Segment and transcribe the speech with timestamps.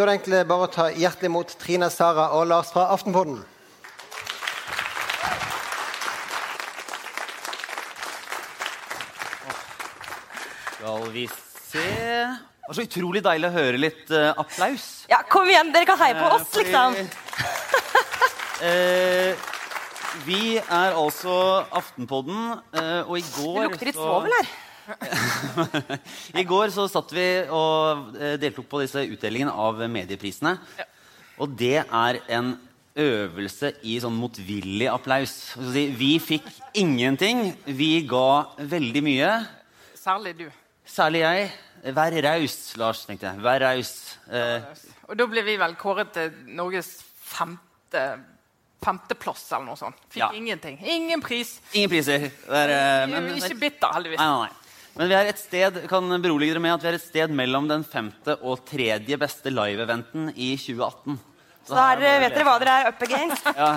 [0.00, 3.42] Da er det egentlig bare å ta hjertelig imot Trine, Sara og Lars fra Aftenpodden.
[10.70, 14.88] Skal vi se Det var så utrolig deilig å høre litt uh, applaus.
[15.12, 16.96] Ja, kom igjen, dere kan heie på oss, Eh, liksom.
[18.72, 19.46] eh,
[20.24, 21.36] vi er altså
[21.68, 24.52] Aftenpodden, eh, og i går Det lukter litt svovel her.
[26.40, 30.56] I går så satt vi og eh, deltok på disse utdelingene av medieprisene.
[31.40, 32.52] Og det er en
[33.00, 35.34] øvelse i sånn motvillig applaus.
[35.56, 36.48] Vi fikk
[36.80, 37.52] ingenting.
[37.64, 39.30] Vi ga veldig mye.
[39.96, 40.46] Særlig du.
[40.90, 41.50] Særlig jeg.
[41.96, 43.40] Vær raus, Lars, tenkte jeg.
[43.44, 43.92] Vær raus.
[44.28, 44.66] Eh,
[45.08, 46.90] Og da ble vi vel kåret til Norges
[47.30, 48.02] femte
[48.80, 49.96] femteplass eller noe sånt.
[50.08, 50.30] Fikk Ja.
[50.32, 50.78] ingenting.
[50.84, 51.58] Ingen pris.
[51.74, 52.18] ingen priser.
[52.20, 54.18] Det er, eh, men- ikke bitter, heldigvis.
[54.18, 54.56] Nei, nei, nei.
[54.98, 57.68] Men vi er et sted, kan berolige dere med at vi er et sted mellom
[57.70, 61.18] den femte og tredje beste live-eventen i 2018.
[61.68, 63.50] Så her eh, vet dere hva dere er up against.
[63.60, 63.72] Ja.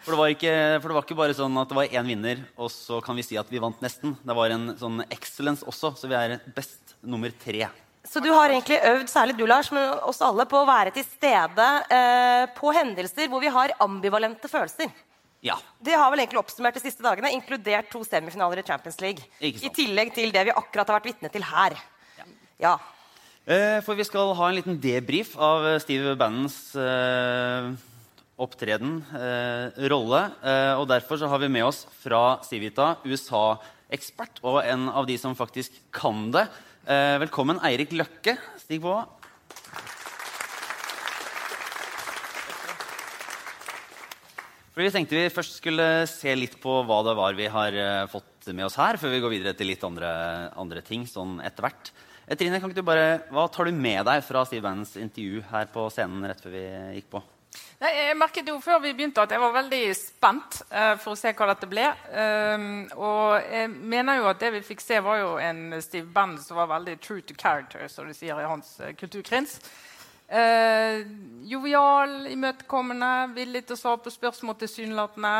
[0.00, 2.38] For det, var ikke, for det var ikke bare sånn at det var én vinner,
[2.56, 4.14] og så kan vi si at vi vant nesten.
[4.24, 7.66] Det var en sånn excellence også, så vi er best nummer tre.
[8.08, 11.04] Så du har egentlig øvd, særlig du Lars, men oss alle, på å være til
[11.04, 14.88] stede eh, på hendelser hvor vi har ambivalente følelser.
[15.44, 15.56] Ja.
[15.80, 19.24] Det har vel egentlig oppsummert de siste dagene, inkludert to semifinaler i Champions League.
[19.40, 21.76] I tillegg til det vi akkurat har vært vitne til her.
[22.60, 22.74] Ja.
[23.48, 27.70] Eh, for vi skal ha en liten debrief av Steve Bannons eh,
[28.40, 30.26] opptreden, eh, rolle.
[30.44, 35.16] Eh, og derfor så har vi med oss fra Civita USA-ekspert og en av de
[35.20, 36.44] som faktisk kan det.
[36.84, 38.36] Eh, velkommen, Eirik Løkke.
[38.60, 38.98] Stig på.
[44.80, 48.06] For Vi tenkte vi først skulle se litt på hva det var vi har eh,
[48.08, 50.08] fått med oss her, før vi går videre til litt andre,
[50.56, 51.90] andre ting sånn etter hvert.
[52.24, 55.42] Eh, Trine, kan ikke du bare, Hva tar du med deg fra Steve Bannons intervju
[55.50, 56.64] her på scenen rett før vi
[56.96, 57.20] gikk på?
[57.82, 61.20] Nei, jeg merket jo før vi begynte at jeg var veldig spent uh, for å
[61.26, 61.84] se hva dette ble.
[62.16, 66.40] Um, og jeg mener jo at det vi fikk se, var jo en Steve Bannon
[66.40, 69.58] som var veldig true to character, som de sier i hans uh, kulturkrins.
[70.30, 71.00] Eh,
[71.50, 75.32] jovial, imøtekommende, villig til å svare på spørsmål tilsynelatende.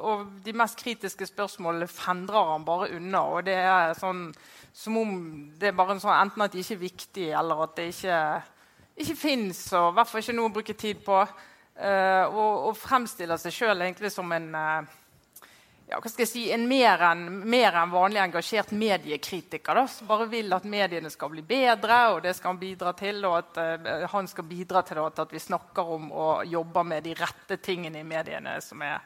[0.00, 3.26] Og de mest kritiske spørsmålene fendrer han bare unna.
[3.28, 4.30] Og det er sånn
[4.72, 5.12] som om
[5.58, 8.18] det er bare en sånn, enten at de ikke er viktige, eller at det ikke,
[9.04, 11.20] ikke fins, og i hvert fall ikke noe å bruke tid på.
[11.78, 14.96] Eh, og, og fremstiller seg sjøl egentlig som en eh,
[15.88, 19.78] ja, hva skal jeg si, en mer enn mer enn vanlig engasjert mediekritiker.
[19.78, 23.22] Da, som bare vil at mediene skal bli bedre, og det skal han bidra til.
[23.24, 27.08] Og at uh, han skal bidra til at, at vi snakker om og jobber med
[27.08, 28.58] de rette tingene i mediene.
[28.64, 29.00] som er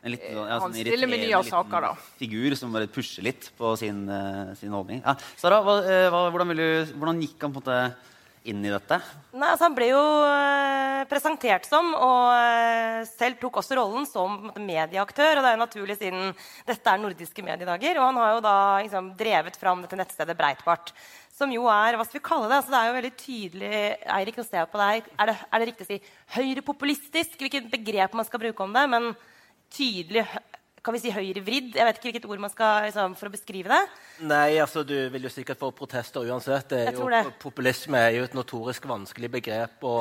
[0.00, 4.06] En litt, sånn, Han sånn irriterende saker, liten figur som bare pusher litt på sin,
[4.08, 5.02] uh, sin holdning.
[5.02, 5.16] Ja.
[5.36, 7.80] Sara, hva, eh, hva, hvordan, du, hvordan gikk han på en måte
[8.48, 8.96] inn i dette?
[9.34, 14.50] Nei, altså Han ble jo eh, presentert som, og eh, selv tok også rollen som
[14.56, 15.38] medieaktør.
[15.38, 16.30] og Det er jo naturlig siden
[16.68, 18.00] dette er nordiske mediedager.
[18.00, 20.94] Og han har jo da liksom, drevet fram dette nettstedet Breitbart.
[21.36, 22.60] Som jo er hva skal vi kalle det?
[22.60, 23.74] Altså, det er jo veldig tydelig
[24.18, 25.10] Eirik, nå ser jeg på deg.
[25.16, 26.00] Er det, er det riktig å si
[26.36, 27.36] høyrepopulistisk?
[27.40, 28.86] Hvilket begrep man skal bruke om det?
[28.92, 29.12] Men
[29.70, 30.26] tydelig
[30.84, 31.74] kan vi si høyrevridd?
[31.76, 34.00] Jeg vet ikke hvilket ord man skal liksom, for å beskrive det.
[34.30, 36.70] Nei, altså du vil jo sikkert få protester uansett.
[36.72, 37.22] Det er Jeg jo, det.
[37.42, 39.98] Populisme er jo et notorisk vanskelig begrep å,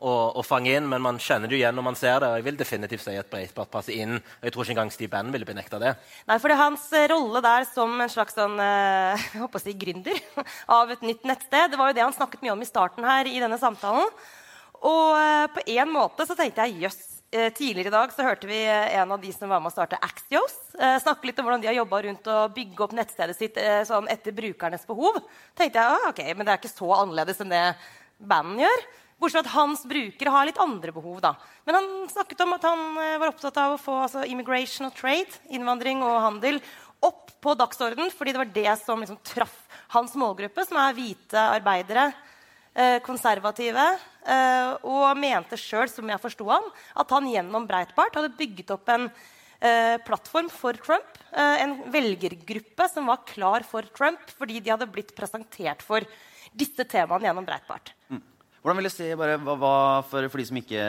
[0.00, 2.30] å, å fange inn, men man kjenner det jo igjen når man ser det.
[2.30, 4.16] og Jeg vil definitivt si at Breitbart passer inn.
[4.16, 5.94] og Jeg tror ikke engang Steve Bannon ville benekta det.
[6.30, 9.60] Nei, for det er hans eh, rolle der som en slags sånn, eh, jeg håper
[9.60, 10.22] å si gründer
[10.80, 13.28] av et nytt nettsted, det var jo det han snakket mye om i starten her
[13.28, 14.08] i denne samtalen.
[14.82, 17.02] Og eh, på en måte så tenkte jeg jøss.
[17.32, 19.74] Eh, Tidligere i dag så hørte vi eh, en av de som var med å
[19.74, 23.36] starte Axios, eh, snakke litt om hvordan de har jobba rundt å bygge opp nettstedet
[23.38, 25.20] sitt sånn etter brukernes behov.
[25.58, 27.64] tenkte jeg, ah, ok, Men det er ikke så annerledes enn det
[28.20, 28.84] banden gjør.
[29.22, 31.20] Bortsett fra at hans brukere har litt andre behov.
[31.20, 31.34] da.
[31.64, 32.86] Men han snakket om at han
[33.22, 36.60] var opptatt av å få altså, immigration og trade, innvandring og handel,
[37.02, 39.56] opp på dagsordenen, fordi det var det som liksom, traff
[39.94, 42.12] hans målgruppe, som er hvite arbeidere,
[43.04, 43.84] konservative,
[44.22, 49.08] og mente sjøl, som jeg forsto han, at han gjennom Breitbart hadde bygget opp en
[49.62, 51.18] eh, plattform for Trump.
[51.30, 56.06] Eh, en velgergruppe som var klar for Trump fordi de hadde blitt presentert for
[56.52, 57.94] disse temaene gjennom Breitbart.
[58.62, 59.76] Hvordan vil du si, bare, hva, hva,
[60.06, 60.82] for, for de som ikke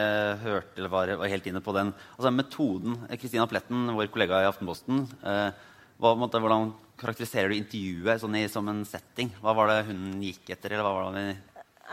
[0.44, 4.44] hørte eller var, var helt inne på den altså Metoden eh, Kristina Pletten, vår kollega
[4.44, 5.48] i Aftenposten, eh,
[6.02, 9.32] hva, måtte, hvordan karakteriserer du intervjuet sånn i, som en setting?
[9.42, 10.76] Hva var det hun gikk etter?
[10.76, 11.26] eller hva var det,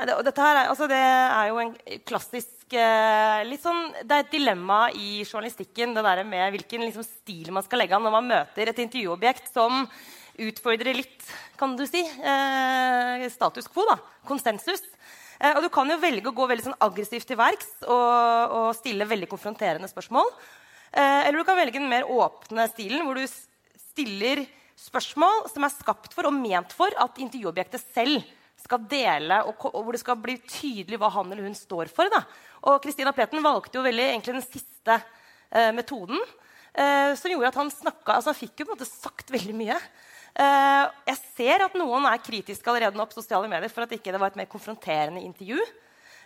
[0.09, 1.75] og dette her er, altså det er jo en
[2.09, 7.05] klassisk eh, litt sånn, Det er et dilemma i journalistikken det der med hvilken liksom,
[7.05, 9.85] stil man skal legge an når man møter et intervjuobjekt som
[10.41, 11.27] utfordrer litt
[11.61, 13.85] kan du si, eh, status quo.
[13.91, 14.83] da, Konsensus.
[15.41, 18.71] Eh, og du kan jo velge å gå veldig sånn aggressivt til verks og, og
[18.79, 20.33] stille veldig konfronterende spørsmål.
[20.93, 24.47] Eh, eller du kan velge den mer åpne stilen, hvor du stiller
[24.81, 28.25] spørsmål som er skapt for og ment for at intervjuobjektet selv
[28.61, 32.11] skal dele, og, og hvor det skal bli tydelig hva han eller hun står for.
[32.13, 32.23] Da.
[32.71, 36.21] Og Christina Pleten valgte jo veldig egentlig den siste eh, metoden,
[36.75, 39.57] eh, som gjorde at han snakka Altså han fikk jo på en måte sagt veldig
[39.57, 39.79] mye.
[40.31, 44.13] Eh, jeg ser at noen er kritiske allerede nå på sosiale medier for at ikke
[44.15, 45.59] det var et mer konfronterende intervju.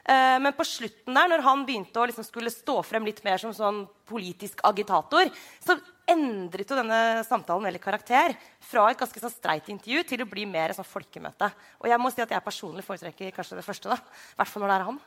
[0.05, 3.41] Eh, men på slutten der, når han begynte å liksom skulle stå frem litt mer
[3.41, 5.31] som sånn politisk agitator,
[5.65, 5.79] så
[6.11, 8.35] endret jo denne samtalen veldig karakter.
[8.65, 11.51] Fra et ganske sånn streit intervju til å bli mer sånn folkemøte.
[11.83, 13.93] Og jeg må si at jeg personlig foretrekker kanskje det første.
[13.93, 13.99] da.
[13.99, 15.01] I hvert fall når det er han.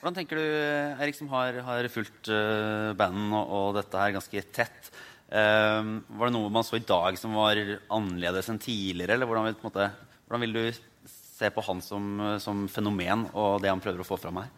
[0.00, 0.46] Hvordan tenker du,
[1.00, 4.94] Erik, som har, har fulgt uh, banden og, og dette her ganske tett
[5.34, 7.58] Uh, Var det noe man så i dag som var
[7.90, 9.16] annerledes enn tidligere?
[9.16, 9.88] Eller hvordan vil, måte,
[10.28, 14.20] hvordan vil du se på han som, som fenomen og det han prøver å få
[14.20, 14.52] fram her?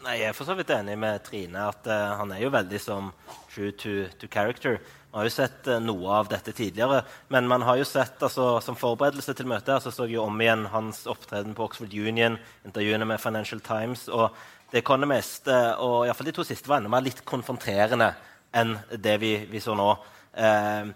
[0.00, 2.78] Nei, Jeg er for så vidt enig med Trine at uh, han er jo veldig
[2.80, 3.10] som
[3.52, 4.78] true to, to character.
[5.10, 8.46] Man har jo sett uh, noe av dette tidligere, men man har jo sett altså,
[8.64, 12.38] som forberedelse til møtet altså, så jeg jo om igjen hans opptreden på Oxford Union,
[12.64, 14.06] intervjuene med Financial Times.
[14.08, 14.30] og
[14.72, 18.14] The Economist, Uh, og iallfall de to siste var enda mer litt konfronterende
[18.56, 19.90] enn det vi, vi så nå.
[20.32, 20.86] Eh,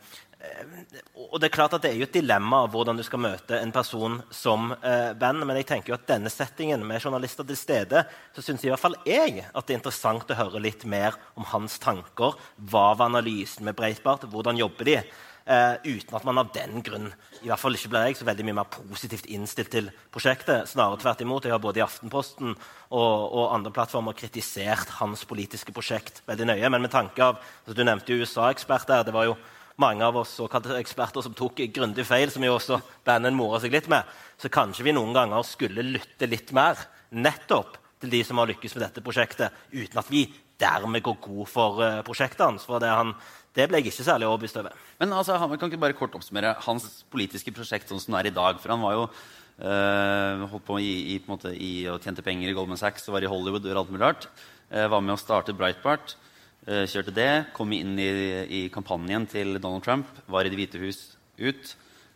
[1.15, 3.73] og det er klart at det er jo et dilemma hvordan du skal møte en
[3.75, 5.45] person som eh, band.
[5.45, 8.05] Men jeg tenker jo at denne settingen med journalister til stede,
[8.35, 11.47] så syns i hvert fall jeg at det er interessant å høre litt mer om
[11.53, 12.39] hans tanker.
[12.59, 14.29] Hva var analysen med Breitbart?
[14.31, 14.99] Hvordan jobber de?
[15.45, 17.11] Eh, uten at man av den grunn
[17.43, 20.71] i hvert fall ikke blir jeg så veldig mye mer positivt innstilt til prosjektet.
[20.71, 21.45] Snarere tvert imot.
[21.45, 26.71] Jeg har både i Aftenposten og, og andre plattformer kritisert hans politiske prosjekt veldig nøye.
[26.73, 29.05] Men med tanke av, altså Du nevnte jo USA-ekspert der.
[29.05, 29.37] det var jo
[29.81, 33.75] mange av oss såkalte eksperter som tok grundig feil, som jo også bandet morer seg
[33.75, 34.07] litt med.
[34.39, 36.79] Så kanskje vi noen ganger skulle lytte litt mer
[37.15, 40.27] nettopp til de som har lykkes med dette prosjektet, uten at vi
[40.61, 42.67] dermed går god for uh, prosjektet hans.
[42.67, 43.15] For det, han,
[43.57, 44.77] det ble jeg ikke særlig overbevist over.
[45.01, 48.31] Men altså, han, kan ikke bare kort oppsummere hans politiske prosjekt sånn som det er
[48.31, 48.61] i dag?
[48.63, 52.51] For han var jo øh, holdt på i, i, på måte, i og tjente penger
[52.51, 54.29] i Goldman Sachs og var i Hollywood og alt mulig rart.
[54.71, 56.17] Eh, var med å starte Breitbart.
[56.67, 57.31] Eh, kjørte det.
[57.57, 58.11] Kom inn i,
[58.49, 60.11] i kampanjen til Donald Trump.
[60.31, 61.01] Var i Det hvite hus
[61.39, 61.75] ut.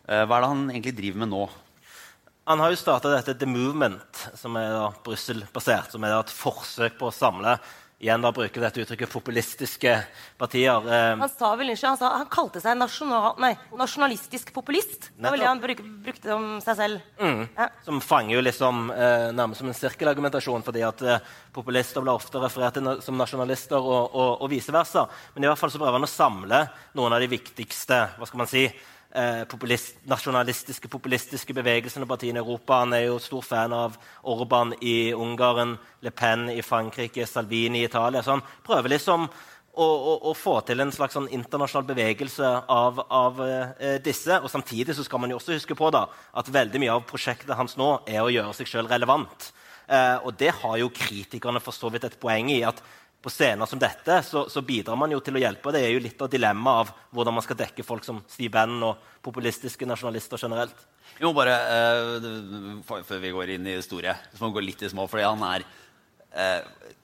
[0.09, 1.43] Eh, hva er det han egentlig driver med nå?
[2.49, 5.91] Han har jo starta dette The Movement, som er Brussel-basert.
[5.93, 7.59] Som er et forsøk på å samle
[7.99, 9.93] igjen da bruker dette uttrykket populistiske
[10.39, 10.85] partier.
[10.87, 15.09] Eh, Han sa vel ikke, han, sa, han kalte seg nasjonal, nei, nasjonalistisk populist.
[15.17, 17.01] Det var det han bruk, brukte om seg selv.
[17.19, 17.67] Ja.
[17.83, 21.19] som fanger jo liksom eh, nærmest som en sirkelargumentasjon, fordi at eh,
[21.55, 25.03] populister blir ofte referert til som nasjonalister og, og, og vice versa.
[25.35, 26.63] Men i hvert fall så prøver han å samle
[26.95, 28.63] noen av de viktigste hva skal man si,
[29.15, 32.81] eh, populist, nasjonalistiske populistiske bevegelsene og partiene i Europa.
[32.83, 33.97] Han er jo stor fan av
[34.29, 38.23] Orban i Ungarn, Le Pen i Frankrike, Salvini i Italia.
[38.23, 42.99] Så han prøver liksom å, å, å få til en slags sånn internasjonal bevegelse av,
[43.05, 44.41] av eh, disse.
[44.41, 46.05] Og samtidig så skal man jo også huske på da,
[46.39, 49.51] at veldig mye av prosjektet hans nå er å gjøre seg sjøl relevant.
[49.89, 52.61] Eh, og det har jo kritikerne for så vidt et poeng i.
[52.67, 52.81] at
[53.21, 55.73] på scener som dette så, så bidrar man jo til å hjelpe.
[55.75, 58.85] Det er jo litt av dilemmaet av hvordan man skal dekke folk som Steve Bannon
[58.93, 60.85] og populistiske nasjonalister generelt.
[61.17, 64.65] Vi må bare, uh, for- Før vi går inn i historie, så må vi gå
[64.69, 65.07] litt i små.
[65.11, 65.65] fordi han er,
[66.31, 66.61] eh,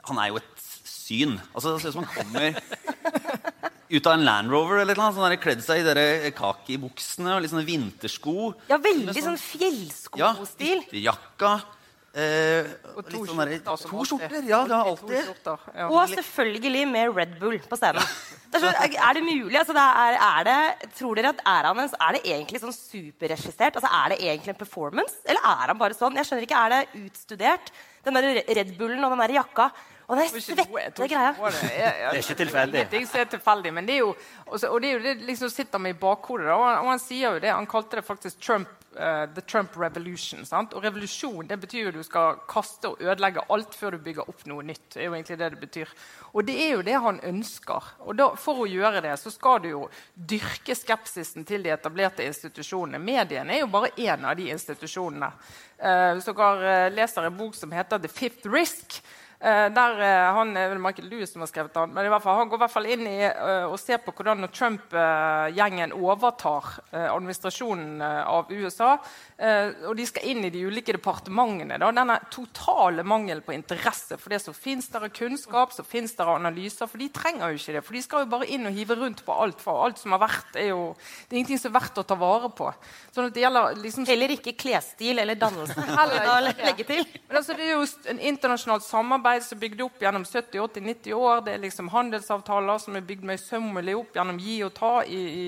[0.07, 1.35] han er jo et syn.
[1.53, 2.55] Altså, Det ser ut som han kommer
[3.89, 5.11] ut av en Land Rover eller noe.
[5.13, 8.53] Sånn der, kledd seg i dere kakibuksene og litt sånne vintersko.
[8.71, 10.85] Ja, veldig sånn, sånn fjellskostil.
[11.03, 11.57] jakka.
[12.15, 12.63] Eh,
[12.95, 13.89] Og to sånn der- skjorter.
[13.91, 14.61] To skjorter, ja.
[14.63, 15.87] Det har Alltid skjorter, ja.
[15.91, 18.03] Og selvfølgelig med Red Bull på scenen.
[18.55, 19.57] Det er, så, er det mulig?
[19.59, 23.75] Altså, det er, er det, tror dere at er, han er det egentlig sånn superregissert?
[23.75, 25.17] Altså, er det egentlig en performance?
[25.27, 26.15] Eller er han bare sånn?
[26.15, 27.73] Jeg skjønner ikke, Er det utstudert?
[28.05, 29.71] Den der Red Bullen og den der jakka
[30.07, 31.33] og den er svette greia.
[31.33, 32.79] det er- Det er ikke tilfeldig.
[32.85, 35.49] Ingenting som er tilfeldig, men det er jo, også, og det er jo det liksom
[35.49, 36.45] sitter med i bakhodet.
[36.53, 39.75] Og, han, og han sier jo det, han kalte det faktisk Trump, eh, the Trump
[39.77, 40.45] revolution.
[40.45, 40.73] Sant?
[40.73, 44.45] Og revolusjon det betyr jo du skal kaste og ødelegge alt før du bygger opp
[44.49, 44.87] noe nytt.
[44.93, 45.91] Det er jo egentlig det det betyr.
[46.33, 47.91] Og det er jo det han ønsker.
[48.05, 49.83] Og da, for å gjøre det så skal du jo
[50.15, 53.01] dyrke skepsisen til de etablerte institusjonene.
[53.01, 55.31] Mediene er jo bare én av de institusjonene.
[55.77, 58.99] Eh, hvis dere eh, leser en bok som heter The Fifth Risk,
[59.45, 62.57] der eh, han er vel Michael Lewis som har skrevet den, men fall, han går
[62.57, 68.21] i hvert fall inn i eh, og ser på hvordan Trump-gjengen overtar eh, administrasjonen eh,
[68.25, 68.95] av USA.
[69.37, 71.77] Eh, og de skal inn i de ulike departementene.
[71.77, 71.91] Da.
[71.93, 76.31] Denne totale mangel på interesse for det som fins der av kunnskap, så fins der
[76.31, 76.89] av analyser.
[76.89, 77.85] For de trenger jo ikke det.
[77.85, 79.61] For de skal jo bare inn og hive rundt på alt.
[79.61, 82.17] For alt som har vært, er jo Det er ingenting som er verdt å ta
[82.17, 82.71] vare på.
[83.13, 85.85] Sånn at det gjelder liksom Heller ikke klesstil eller dannelse.
[85.91, 87.01] Heller ikke.
[87.27, 91.41] Men altså, det er jo en internasjonalt samarbeid som er bygd opp gjennom 70-80-90 år.
[91.45, 95.47] Det er liksom handelsavtaler som er bygd møysommelig opp gjennom gi og ta i, i,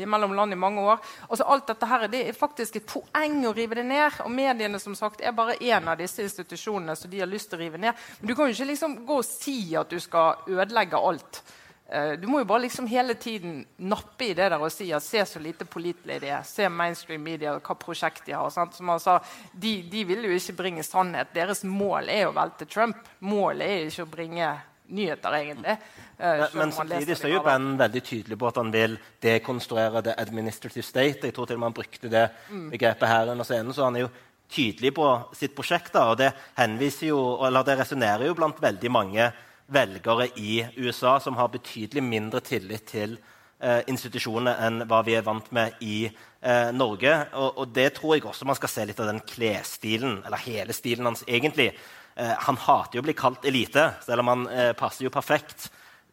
[0.00, 1.00] i, mellom land i mange år.
[1.28, 4.20] Altså, alt dette her, det er faktisk et poeng å rive det ned.
[4.24, 7.60] Og mediene som sagt, er bare én av disse institusjonene som de har lyst til
[7.60, 8.08] å rive ned.
[8.20, 11.42] Men du kan jo ikke liksom gå og si at du skal ødelegge alt.
[11.88, 15.02] Eh, Du må jo bare liksom hele tiden nappe i det der og si at
[15.02, 16.42] se så lite pålitelige det er.
[16.44, 18.50] Se mainstream media, og hva prosjekt de har.
[18.52, 18.74] Sant?
[18.76, 19.18] Som han sa,
[19.52, 21.32] de, de vil jo ikke bringe sannhet.
[21.34, 23.00] Deres mål er å velte Trump.
[23.20, 24.50] Målet er ikke å bringe
[24.88, 25.78] nyheter, egentlig.
[26.18, 27.42] Eh, Men, samtidig det så er jo.
[27.44, 31.24] Ben veldig tydelig på at han vil dekonstruere the administrative state.
[31.28, 32.24] Jeg tror til og med han brukte det
[32.72, 33.72] begrepet her under scenen.
[33.76, 34.14] Så han er jo
[34.48, 35.92] tydelig på sitt prosjekt.
[35.92, 39.32] Da, og det henviser jo, eller det resonnerer jo blant veldig mange
[39.68, 43.18] velgere i USA som har betydelig mindre tillit til
[43.60, 47.14] eh, institusjonene enn hva vi er vant med i eh, Norge.
[47.34, 50.76] Og, og det tror jeg også man skal se litt av den klesstilen, eller hele
[50.76, 51.72] stilen hans egentlig.
[52.18, 55.68] Eh, han hater jo å bli kalt elite, selv om han eh, passer jo perfekt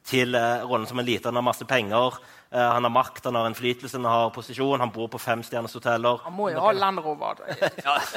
[0.05, 1.31] til eh, rollen som elite.
[1.31, 2.19] Han har masse penger,
[2.55, 6.21] han har makt, han har innflytelse, han har posisjon, han bor på femstjerners hoteller.
[6.23, 7.41] Han må jo ha Land Rover.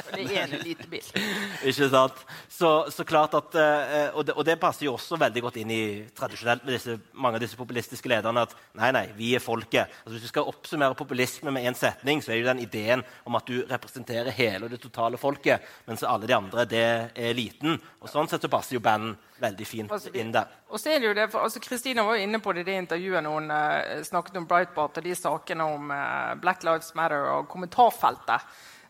[0.09, 1.05] Det det er en elitebil.
[1.69, 2.21] Ikke sant?
[2.51, 5.71] Så, så klart at, eh, og, det, og det passer jo også veldig godt inn
[5.73, 5.83] i
[6.15, 9.91] tradisjonelt med disse, mange av disse populistiske lederne at nei, nei, vi er folket.
[10.03, 13.37] Altså, hvis du skal oppsummere populisme med én setning, så er jo den ideen om
[13.39, 17.79] at du representerer hele og det totale folket, mens alle de andre det er eliten.
[17.99, 20.49] Og sånn sett så passer jo band veldig fint Altså, inn der.
[20.69, 22.69] Og så er det jo det, for altså Kristina var jo inne på det i
[22.71, 26.93] det intervjuet når hun eh, snakket om Breitbart og de sakene om eh, Black Lives
[26.99, 28.45] Matter og kommentarfeltet.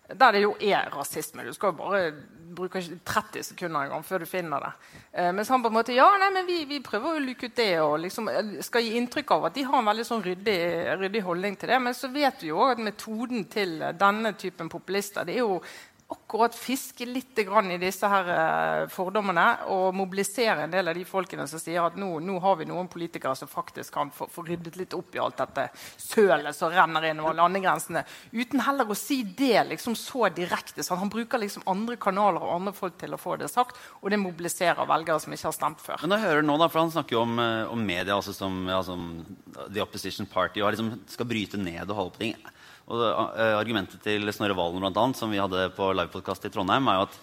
[0.09, 1.45] Der det jo er rasisme.
[1.45, 2.13] Du skal jo bare
[2.55, 4.71] bruke 30 sekunder en gang før du finner det.
[5.11, 7.55] Eh, mens han på en måte ja, nei, men vi, vi prøver å luke ut
[7.57, 10.59] det og liksom eh, skal gi inntrykk av at de har en veldig sånn ryddig,
[11.03, 11.79] ryddig holdning til det.
[11.85, 15.59] Men så vet vi jo også at metoden til denne typen populister det er jo
[16.09, 21.45] akkurat fiske litt i disse her eh, fordommene og mobilisere en del av de folkene
[21.47, 24.79] som sier at nå, nå har vi noen politikere som faktisk kan få, få ryddet
[24.79, 25.67] litt opp i alt dette
[26.01, 30.83] sølet som renner inn over landegrensene, uten heller å si det liksom så direkte.
[30.85, 34.09] Så han bruker liksom andre kanaler og andre folk til å få det sagt, og
[34.09, 36.01] det mobiliserer velgere som ikke har stemt før.
[36.01, 38.63] Men jeg hører nå da, for Han snakker jo om, eh, om media altså som,
[38.69, 39.25] ja, som
[39.67, 42.49] the opposition party og liksom skal bryte ned og holde på ting.
[42.89, 46.89] Og eh, Argumentet til Snorre Valen blant annet, som vi hadde på livepodkast i Trondheim,
[46.89, 47.17] er jo at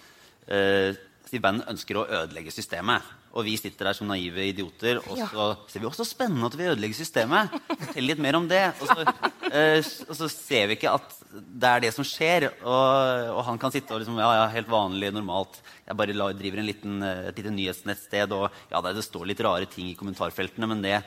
[0.47, 3.03] uh, Steve Bannon ønsker å ødelegge systemet.
[3.37, 6.69] Og vi sitter der som naive idioter, og så ser vi også spennende at vi
[6.71, 7.53] ødelegger systemet.
[7.67, 8.63] Fortell litt mer om det.
[8.81, 9.03] Og så,
[9.51, 12.47] eh, og så ser vi ikke at det er det som skjer.
[12.63, 15.59] Og, og han kan sitte og liksom Ja, ja, helt vanlig, normalt.
[15.85, 19.27] Jeg bare la, driver en liten, eh, et lite nyhetsnettsted, og ja, det, det står
[19.29, 21.01] litt rare ting i kommentarfeltene, men det,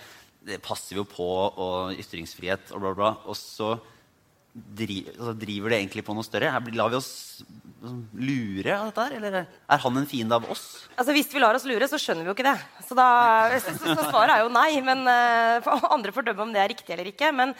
[0.46, 3.14] det passer vi jo på, og ytringsfrihet og bla, bla.
[3.26, 3.74] Og så
[4.52, 6.50] dri, altså, driver det egentlig på noe større?
[6.74, 7.10] Lar vi oss
[7.44, 10.64] liksom, lure av dette her, eller er han en fiende av oss?
[10.96, 12.56] Altså, Hvis vi lar oss lure, så skjønner vi jo ikke det.
[12.88, 13.06] Så, da,
[13.62, 14.72] så, så svaret er jo nei.
[14.86, 17.30] Men uh, Andre får dømme om det er riktig eller ikke.
[17.36, 17.54] Men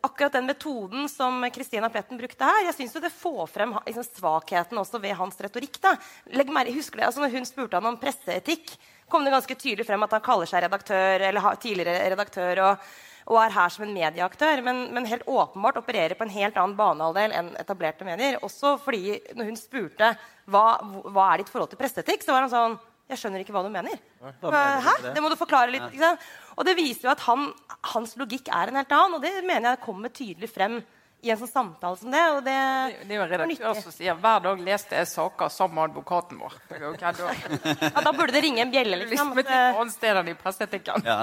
[0.00, 4.06] akkurat den metoden som Christina Pletten brukte her, jeg synes jo det får frem liksom,
[4.16, 5.80] svakheten også ved hans retorikk.
[5.84, 5.96] da.
[6.32, 8.78] Legg merke, husker det, altså Når hun spurte han om presseetikk,
[9.12, 12.62] kom det ganske tydelig frem at han kaller seg redaktør eller har tidligere redaktør.
[12.70, 12.86] og
[13.24, 16.76] og er her som en medieaktør, men, men helt åpenbart opererer på en helt annen
[16.76, 18.36] banehalvdel enn etablerte medier.
[18.44, 20.10] Også fordi når hun spurte
[20.52, 20.64] hva,
[21.08, 22.76] hva er ditt forhold til presseetikk, så var han sånn
[23.08, 23.96] Jeg skjønner ikke hva du mener.
[24.20, 24.92] Hæ?
[25.02, 25.14] det?
[25.16, 25.86] Det må du forklare litt.
[25.90, 26.28] Ikke sant?
[26.56, 27.50] Og det viser jo at han,
[27.92, 30.78] hans logikk er en helt annen, og det mener jeg kommer tydelig frem
[31.24, 32.24] i en sånn samtale som det.
[32.32, 32.56] Og det,
[33.04, 36.40] Det er jo en redaktør som sier hver dag leste jeg saker sammen med advokaten
[36.40, 36.58] vår.
[36.68, 37.36] Det ikke da.
[37.88, 39.32] ja, da burde det ringe en bjelle, liksom.
[39.32, 41.08] Liksom et annet sted enn i presseetikken.
[41.08, 41.22] Ja.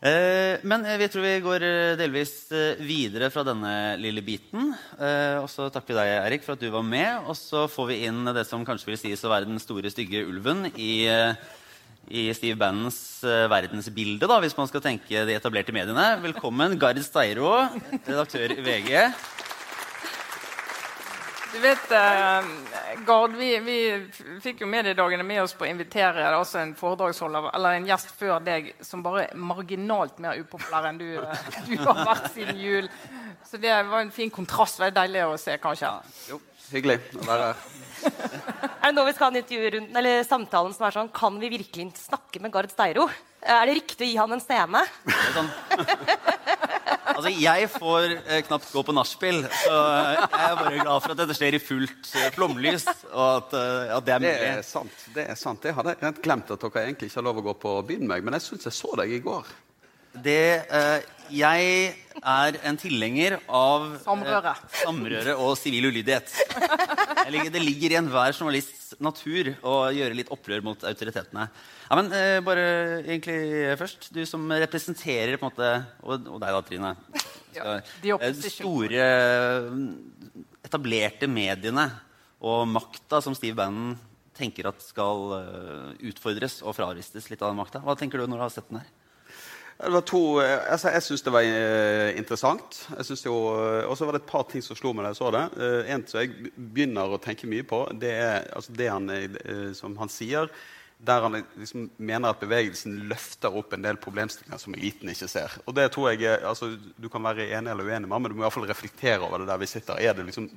[0.00, 2.32] Eh, men eh, vi tror vi går eh, delvis
[2.80, 4.72] videre fra denne lille biten.
[5.40, 7.28] Og så takker vi deg, Erik, for at du var med.
[7.28, 10.24] Og så får vi inn det som kanskje vil sies å være den store, stygge
[10.28, 11.04] ulven i,
[12.08, 16.08] i Steve Bannons verdensbilde, da, hvis man skal tenke de etablerte mediene.
[16.24, 17.52] Velkommen, Gard Steiro,
[18.08, 19.49] redaktør i VG.
[21.52, 22.44] Du vet, eh,
[23.06, 23.76] Gard, vi, vi,
[24.42, 28.38] fikk jo mediedagene med oss på å invitere altså en foredragsholder eller en gjest før
[28.44, 32.90] deg som bare er marginalt mer upopulær enn du, uh, du har vært siden jul.
[33.50, 34.78] Så det var en fin kontrast.
[34.78, 35.90] Veldig deilig å se, kanskje.
[36.30, 36.38] Jo,
[36.70, 37.64] hyggelig å være her.
[38.00, 41.50] er det nå vi skal ha en intervjurunden, eller samtalen som er sånn Kan vi
[41.52, 43.10] virkelig snakke med Gard Steiro?
[43.40, 44.84] Er det riktig å gi han en scene?
[45.34, 45.50] Sånn.
[47.20, 49.76] Altså, jeg får eh, knapt gå på nachspiel, så
[50.16, 52.86] jeg er bare glad for at dette skjer i fullt eh, flomlys.
[53.12, 54.50] Og at, eh, at det er Det mulig.
[54.54, 55.02] er sant.
[55.14, 55.64] det er sant.
[55.68, 58.14] Jeg hadde rent glemt at dere egentlig ikke har lov å gå på byen med
[58.16, 59.52] meg, men jeg syns jeg så deg i går.
[60.24, 60.40] Det,
[60.72, 61.00] eh,
[61.32, 64.52] jeg er en tilhenger av eh, Samrøre.
[64.82, 66.32] samrøre og sivil ulydighet.
[67.30, 71.46] Ligger- Det ligger i enhver journalists natur å gjøre litt opprør mot autoritetene.
[71.90, 72.66] Ja, men eh, bare
[73.06, 73.38] egentlig
[73.80, 75.70] først, du som representerer på en måte
[76.02, 76.92] Og, og deg da, Trine.
[77.56, 79.72] Ja, de eh, store eh,
[80.66, 81.88] etablerte mediene
[82.40, 83.96] og makta som Steve Bannon
[84.36, 85.34] tenker at skal
[86.00, 87.82] utfordres og fraristes litt av den makta.
[87.84, 88.86] Hva tenker du når du har sett den her?
[89.80, 92.82] Det var to, eh, altså jeg syns det var eh, interessant.
[92.92, 95.44] Eh, Og så var det et par ting som slo meg da jeg så det.
[95.88, 99.08] En som jeg begynner å tenke mye på, det er altså det han,
[99.74, 100.50] som han sier,
[101.00, 105.56] der han liksom mener at bevegelsen løfter opp en del problemstillinger som eliten ikke ser.
[105.64, 108.44] Og det tror jeg, altså Du kan være enig eller uenig med men du må
[108.44, 109.96] i hvert fall reflektere over det der vi sitter.
[109.96, 110.50] Er det, liksom,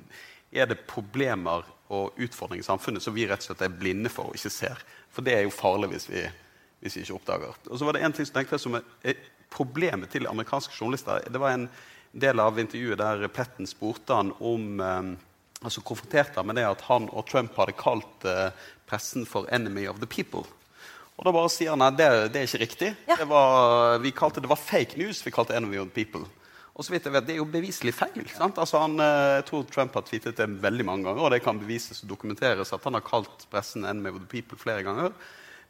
[0.52, 4.28] er det problemer og utfordringer i samfunnet som vi rett og slett er blinde for
[4.28, 4.84] og ikke ser?
[5.08, 6.26] For det er jo farlig hvis vi
[6.84, 7.56] hvis de ikke oppdager.
[7.70, 9.20] Og så var det en ting som tenkte jeg som er
[9.54, 11.24] problemet til amerikanske journalister.
[11.32, 11.68] Det var en
[12.12, 15.14] del av intervjuet der Petten spurte han om eh,
[15.64, 18.50] altså konfronterte han med det at han og Trump hadde kalt eh,
[18.86, 20.46] pressen for 'enemy of the people'.
[21.16, 22.94] Og da bare sier han at det, det er ikke riktig.
[23.08, 23.16] Ja.
[23.16, 26.28] Det, var, vi kalte, det var fake news vi kalte 'enemy of the people'.
[26.74, 28.28] Og så vidt jeg vet, Det er jo beviselig feil.
[28.34, 28.58] sant?
[28.58, 31.58] Altså han, eh, jeg tror Trump har tweetet det veldig mange ganger, og det kan
[31.58, 35.12] bevises og dokumenteres at han har kalt pressen 'enemy of the people' flere ganger.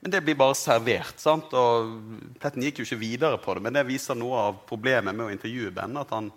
[0.05, 1.17] Men det blir bare servert.
[1.17, 1.53] sant?
[1.57, 1.95] Og
[2.37, 5.33] Pletten gikk jo ikke videre på det, men det viser noe av problemet med å
[5.33, 5.97] intervjue Ben.
[5.97, 6.29] At han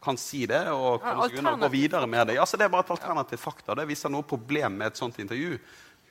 [0.00, 2.38] kan si det og Ja, unna og gå videre med det.
[2.38, 3.76] Ja, så Det er bare et alternativ fakta.
[3.76, 5.58] Det viser noe problem med et sånt intervju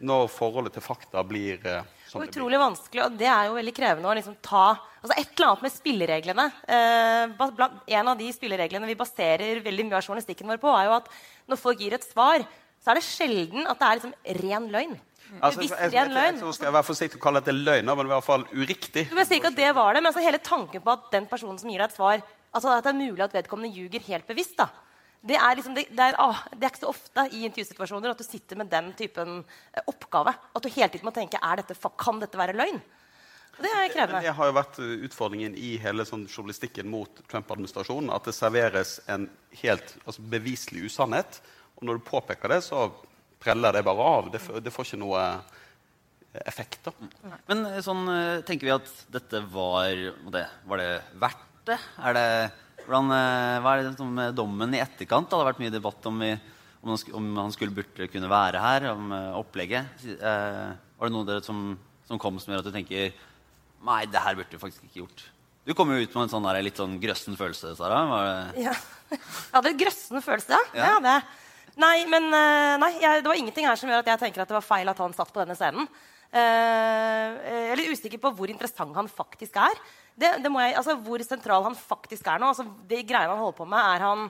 [0.05, 2.35] når forholdet til fakta blir eh, som Og det blir.
[2.35, 5.65] utrolig vanskelig, og det er jo veldig krevende å liksom ta altså Et eller annet
[5.65, 6.45] med spillereglene.
[6.67, 10.97] Eh, en av de spillereglene vi baserer veldig mye av journalistikken vår på, er jo
[10.99, 11.09] at
[11.49, 12.45] når folk gir et svar,
[12.83, 14.97] så er det sjelden at det er liksom ren løgn.
[15.41, 16.41] Altså, Bevisst jeg, jeg, ren jeg, løgn.
[16.41, 19.05] jeg, skal jeg være forsiktig og kalle dette løgner, men i hvert fall uriktig.
[19.11, 21.27] Du vil si ikke at det var det, men altså hele tanken på at den
[21.29, 22.25] personen som gir deg et svar
[22.57, 24.55] altså At det er mulig at vedkommende ljuger helt bevisst.
[24.57, 24.69] da.
[25.27, 28.21] Det er, liksom, det, det, er, ah, det er ikke så ofte i intervjusituasjoner at
[28.21, 29.41] du sitter med den typen
[29.73, 30.33] eh, oppgave.
[30.55, 32.79] At du hele tiden må tenke er dette, kan dette være løgn.
[33.57, 34.21] Det er krevende.
[34.21, 38.11] det har jo vært uh, utfordringen i hele sånn journalistikken mot Trump-administrasjonen.
[38.13, 39.25] At det serveres en
[39.63, 41.41] helt altså beviselig usannhet.
[41.77, 42.87] Og når du påpeker det, så
[43.41, 44.29] preller det bare av.
[44.33, 46.87] Det, det får ikke noe eh, effekt.
[46.87, 46.93] da.
[47.49, 49.91] Men eh, sånn eh, tenker vi at dette var
[50.33, 50.89] det, Var det
[51.21, 51.79] verdt det?
[51.99, 52.27] Er det
[52.87, 53.09] hvordan,
[53.63, 55.27] hva er det som med dommen i etterkant?
[55.27, 56.29] Det hadde vært mye debatt om, vi,
[56.79, 59.09] om, han, om han skulle burde kunne være her, om
[59.41, 60.05] opplegget.
[60.15, 61.73] Eh, var det noe dere som,
[62.07, 63.11] som kom som gjør at du tenker
[63.87, 65.25] Nei, det her burde du faktisk ikke gjort.
[65.67, 67.99] Du kom jo ut med en sånn der, litt sånn grøssen følelse, Sara.
[68.07, 68.77] Var det, Ja.
[69.11, 69.19] Jeg
[69.51, 70.63] hadde en grøssen følelse, ja.
[70.71, 70.79] Ja.
[70.79, 71.25] Det hadde jeg.
[71.77, 74.49] Nei, men eh, nei, jeg, det var ingenting her som gjør at jeg tenker at
[74.49, 75.85] det var feil at han satt på denne scenen.
[76.27, 79.77] Eh, jeg er litt usikker på hvor interessant han faktisk er.
[80.17, 82.49] Det, det jeg, altså Hvor sentral han faktisk er nå.
[82.49, 84.23] altså De greiene han holder på med, er han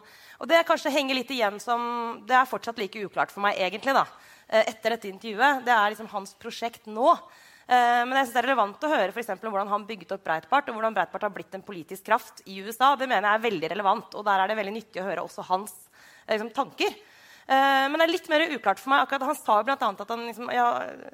[0.44, 1.82] Og det kanskje henger litt igjen som
[2.28, 4.04] Det er fortsatt like uklart for meg, egentlig, da,
[4.50, 5.64] eh, etter dette intervjuet.
[5.66, 7.16] Det er liksom hans prosjekt nå.
[7.68, 10.28] Eh, men jeg synes det er relevant å høre for eksempel, hvordan han bygget opp
[10.28, 12.94] Breitbart, og hvordan Breitbart har blitt en politisk kraft i USA.
[13.00, 15.48] Det mener jeg er veldig relevant, og der er det veldig nyttig å høre også
[15.50, 15.74] hans
[16.28, 16.96] eh, liksom, tanker.
[17.48, 19.06] Eh, men det er litt mer uklart for meg.
[19.06, 20.68] akkurat Han sa jo blant annet at han, liksom, ja,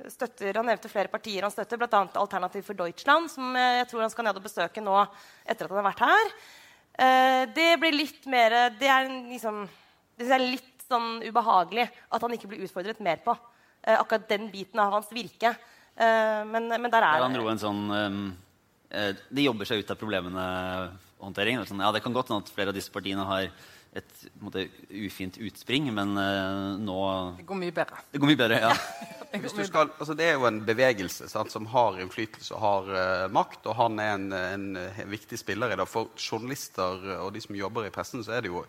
[0.09, 2.03] støtter, han nevnte flere partier han støtter, bl.a.
[2.17, 4.97] Alternativ for Deutschland, som eh, jeg tror han skal ned og besøke nå
[5.45, 6.35] etter at han har vært her.
[6.93, 9.63] Eh, det blir litt mer Det er liksom,
[10.17, 13.35] det er litt sånn ubehagelig at han ikke blir utfordret mer på.
[13.83, 15.53] akkurat den biten av hans virke.
[15.95, 18.21] Men, men der er han dro en sånn um,
[18.89, 21.61] eh, De jobber seg ut av problemene-håndtering.
[21.67, 23.49] Sånn, ja, det kan godt hende at flere av disse partiene har
[23.93, 26.99] et måte, ufint utspring, men uh, nå
[27.37, 27.99] Det går mye bedre.
[28.11, 28.71] Det går mye bedre, ja.
[29.43, 32.89] Hvis du skal, altså det er jo en bevegelse sant, som har innflytelse og har
[32.93, 35.87] uh, makt, og han er en, en, eh, viktig spiller i det.
[35.89, 38.65] For journalister og de som jobber i pressen, så er det jo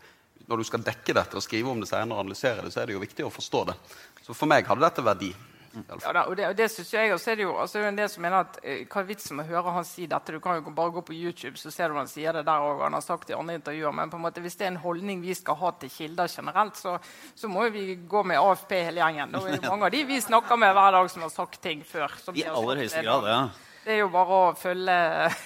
[0.49, 2.89] når du skal dekke dette og skrive om det senere og analysere det, så er
[2.89, 3.77] det jo viktig å forstå det.
[4.25, 5.31] Så for meg hadde dette verdi.
[5.75, 8.09] Ja, da, og det, og det synes jeg også er det jo altså, en del
[8.13, 10.35] som mener at eh, Hva er vitsen med å høre han si dette?
[10.37, 12.85] Du kan jo bare gå på YouTube, så ser du han sier det der òg.
[12.85, 13.97] Han har sagt det i andre intervjuer.
[13.97, 16.79] Men på en måte, hvis det er en holdning vi skal ha til kilder generelt,
[16.81, 16.97] så,
[17.35, 19.35] så må vi gå med AFP hele gjengen.
[19.35, 22.13] Det er mange av de vi snakker med hver dag, som har sagt ting før.
[22.35, 23.45] I aller høyeste grad, ja.
[23.85, 24.95] Det er jo bare å følge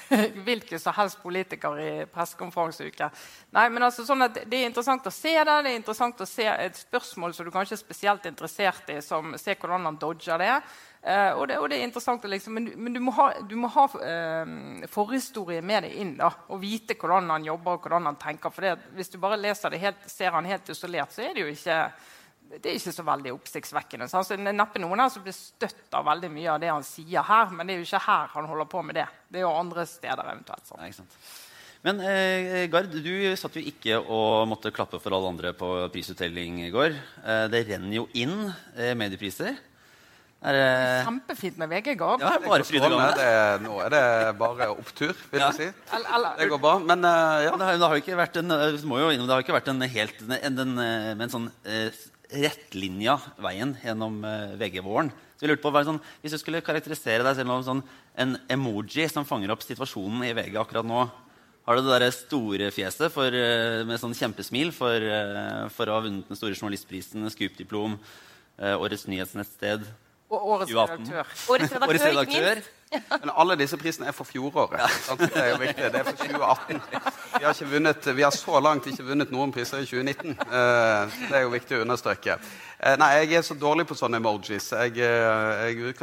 [0.47, 3.09] hvilken som helst politiker i pressekonferanseuke.
[3.51, 5.57] Altså sånn Det er interessant å se det.
[5.65, 9.01] Det er interessant å se et spørsmål som du kanskje er spesielt interessert i.
[9.03, 10.53] som Se hvordan han dodger det.
[11.03, 13.71] Eh, og, det og det er interessant liksom, Men, men du må ha, du må
[13.75, 16.15] ha eh, forhistorie med deg inn.
[16.21, 18.55] da, Og vite hvordan han jobber og hvordan han tenker.
[18.55, 21.43] For det, hvis du bare leser det helt, ser han helt isolert, så er det
[21.43, 21.81] jo ikke
[22.49, 24.07] det er ikke så veldig oppsiktsvekkende.
[24.09, 26.87] Så det er neppe noen her som blir støtt av veldig mye av det han
[26.87, 29.05] sier her, men det er jo ikke her han holder på med det.
[29.29, 30.65] Det er jo andre steder eventuelt.
[30.67, 30.81] sant?
[30.81, 31.21] Ja, ikke sant.
[31.85, 36.65] Men eh, Gard, du satt jo ikke og måtte klappe for alle andre på prisutdeling
[36.67, 36.97] i går.
[37.23, 39.61] Eh, det renner jo inn eh, mediepriser.
[40.39, 40.67] Er det
[41.07, 42.21] Kjempefint med VG Gard.
[42.23, 43.07] ja, bare fryd og Strålende.
[43.11, 43.63] gammen.
[43.63, 44.03] Det, nå er det
[44.39, 45.49] bare opptur, vil Ja.
[45.51, 45.97] jeg si.
[46.39, 46.75] Det går bra.
[46.79, 47.55] Men uh, ja.
[47.59, 49.71] Det har, det har jo ikke vært en, eh, må jo, det har ikke vært
[49.73, 51.91] en helt en, en, eh, en sånn eh,
[52.29, 55.11] rettlinja veien gjennom eh, VG-våren.
[55.39, 57.83] Så jeg lurte på, sånn, Hvis du skulle karakterisere deg selv som sånn,
[58.19, 61.05] en emoji som fanger opp situasjonen i VG akkurat nå
[61.69, 65.99] Har du det der store fjeset for, eh, med sånn kjempesmil for, eh, for å
[65.99, 67.99] ha vunnet den store journalistprisen, Scoop-diplom,
[68.59, 69.85] Årets nyhetsnettsted
[70.29, 71.07] og årets 2018.
[71.07, 71.27] redaktør.
[71.55, 74.81] Årets redaktør, Men alle disse prisene er for fjoråret.
[75.21, 75.91] Det er jo viktig.
[75.93, 76.81] Det er for 2018.
[77.39, 80.37] Vi har, ikke vunnet, vi har så langt ikke vunnet noen priser i 2019.
[80.41, 82.39] Eh, Det er jo viktig å understreke.
[82.79, 84.69] Eh, Nei, jeg er så dårlig på sånne emojis.
[84.71, 85.97] Jeg, eh, jeg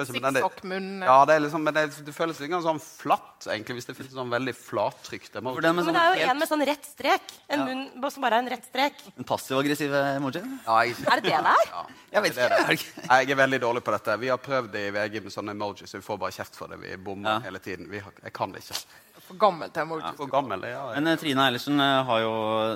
[0.67, 3.95] men Ja, det, er liksom, men det, det føles litt sånn flatt, egentlig, hvis det
[3.95, 5.61] finnes sånn veldig flattrykt emoji.
[5.63, 7.31] Men sånn det er jo en med sånn rett strek.
[7.47, 7.65] En Ja.
[7.69, 8.99] munn som bare er en rett strek.
[9.15, 10.43] en passiv-aggressiv emoji?
[10.65, 11.71] Ja, jeg, Er det det det er?
[11.71, 13.07] Ja, Jeg vet ikke.
[13.07, 14.19] Nei, Jeg er veldig dårlig på dette.
[14.19, 16.67] Vi har prøvd det i VG med sånne emojis, så vi får bare kjeft for
[16.67, 16.79] det.
[16.83, 17.39] Vi bommer Ja.
[17.39, 17.87] hele tiden.
[17.89, 18.83] Vi har, jeg kan det ikke.
[19.25, 20.03] For gammel til emoji.
[20.05, 20.99] ja, gammel ja, ja.
[20.99, 22.33] Men eh, Trine Eilertsen eh, har jo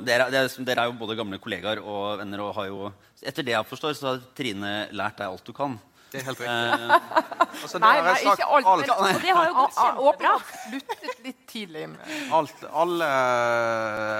[0.07, 0.47] dere, dere,
[0.81, 2.41] er jo både gamle kollegaer og venner.
[2.47, 5.77] og har jo, Etter det jeg forstår, så har Trine lært deg alt du kan.
[6.09, 6.89] Det er helt riktig.
[6.89, 8.67] Eh, Altså, det Nei, har nei, sagt ikke alt.
[8.69, 8.87] alt.
[8.87, 10.31] Men, Og det har jo gått kjempebra.
[10.69, 11.81] sluttet litt tidlig.
[12.37, 13.07] alt alle,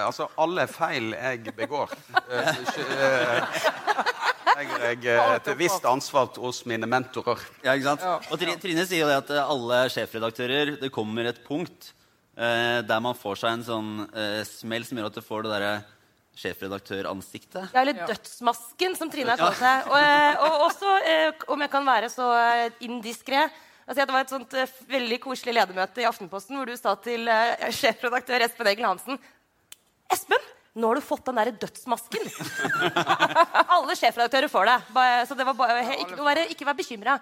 [0.06, 1.94] altså, alle feil jeg begår
[2.28, 2.50] eh,
[2.84, 3.62] eh,
[4.58, 7.40] legger jeg eh, et visst ansvar hos mine mentorer.
[7.64, 8.04] ja, ikke sant?
[8.04, 8.18] Ja.
[8.28, 11.94] Og Trine sier jo det at eh, alle sjefredaktører Det kommer et punkt
[12.40, 15.56] eh, der man får seg en sånn eh, smell som gjør at du får det
[15.58, 15.74] derre
[16.40, 17.72] sjefredaktøransiktet.
[17.74, 19.90] Ja, eller dødsmasken, som Trine har kalt seg.
[19.90, 24.24] Og, eh, og også, eh, om jeg kan være så eh, indiskré altså, Det var
[24.24, 24.56] et sånt
[24.88, 27.28] veldig koselig ledermøte i Aftenposten hvor du sa til
[27.76, 29.20] sjefredaktør Espen Egil Hansen
[30.10, 30.46] Espen,
[30.80, 32.24] nå har du fått den derre dødsmasken.
[33.76, 34.78] Alle sjefredaktører får det.
[34.96, 37.18] Bare, så det var bare, he, ikke, ikke vær bekymra.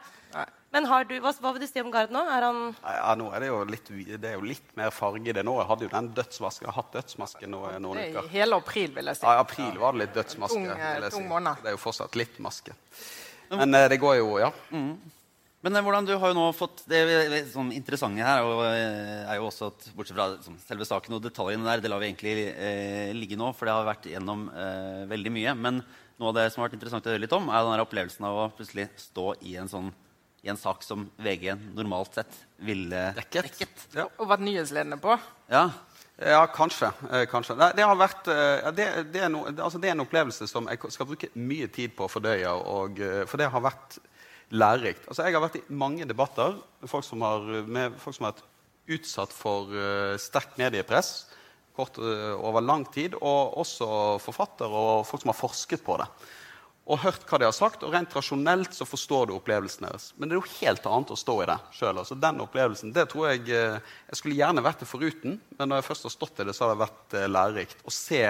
[0.76, 2.22] Men har du, hva, hva vil du si om Gard nå?
[2.28, 5.36] Er han Ja, nå er det, jo litt, det er jo litt mer farge i
[5.36, 5.56] det nå.
[5.62, 6.68] Jeg hadde jo den dødsmasken.
[6.68, 8.28] Jeg har hatt dødsmaske nå noen er uker.
[8.28, 9.28] i hele april, vil jeg si.
[9.28, 10.60] Ja, I april var det litt dødsmaske.
[10.60, 11.30] Tung, eh, vil jeg tung si.
[11.32, 11.62] måned.
[11.64, 12.76] Det er jo fortsatt litt maske.
[13.54, 14.52] Men eh, det går jo, ja.
[14.72, 19.40] Men eh, hvordan du har jo nå fått Det er sånn interessante her og, er
[19.40, 22.36] jo også at bortsett fra liksom, selve saken og detaljene der, det lar vi egentlig
[22.52, 25.56] eh, ligge nå, for det har vært gjennom eh, veldig mye.
[25.58, 25.80] Men
[26.18, 28.44] noe av det som har vært interessant å høre litt om, er den opplevelsen av
[28.44, 29.90] å plutselig stå i en sånn
[30.46, 33.88] i en sak som VG normalt sett ville Dekket.
[33.96, 34.08] Ja.
[34.18, 35.18] Og vært nyhetsledende på.
[35.52, 35.70] Ja.
[36.18, 36.90] Ja, kanskje.
[37.12, 37.56] Eh, kanskje.
[37.60, 40.48] Det, det, har vært, eh, ja, det, det, er no, altså, det er en opplevelse
[40.50, 42.54] som jeg skal bruke mye tid på å fordøye.
[42.74, 44.00] Og, eh, for det har vært
[44.50, 45.06] lærerikt.
[45.06, 48.34] Altså, jeg har vært i mange debatter med folk som har, med folk som har
[48.34, 48.48] vært
[48.98, 51.26] utsatt for uh, sterkt mediepress
[51.76, 53.18] kort, uh, over lang tid.
[53.20, 53.90] Og også
[54.24, 56.08] forfattere og folk som har forsket på det.
[56.88, 60.12] Og hørt hva de har sagt, og rent rasjonelt så forstår du opplevelsen deres.
[60.16, 62.00] Men det er jo helt annet å stå i det sjøl.
[62.00, 65.82] Altså, den opplevelsen, det tror jeg eh, Jeg skulle gjerne vært det foruten, men når
[65.82, 67.84] jeg først har stått i det, så har det vært eh, lærerikt.
[67.84, 68.22] Å se,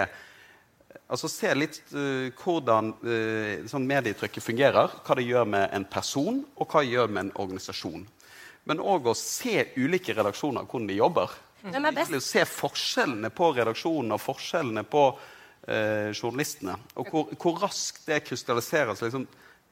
[1.05, 4.99] altså, se litt uh, hvordan uh, sånn medietrykket fungerer.
[5.05, 8.09] Hva det gjør med en person, og hva det gjør med en organisasjon.
[8.67, 11.43] Men òg å se ulike redaksjoner, hvordan de jobber.
[11.67, 15.11] Er Se forskjellene på redaksjonen og forskjellene på
[15.67, 16.77] eh, journalistene.
[16.95, 19.03] Og hvor, hvor raskt det krystalliseres.
[19.05, 19.27] Liksom,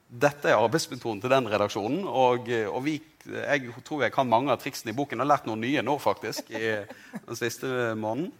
[0.06, 2.04] dette er arbeidsmetoden til den redaksjonen.
[2.06, 5.18] Og, eh, og vi, jeg tror jeg kan mange av triksene i boken.
[5.18, 6.78] Jeg har lært noen nye nå, faktisk, i
[7.16, 8.32] den siste måneden.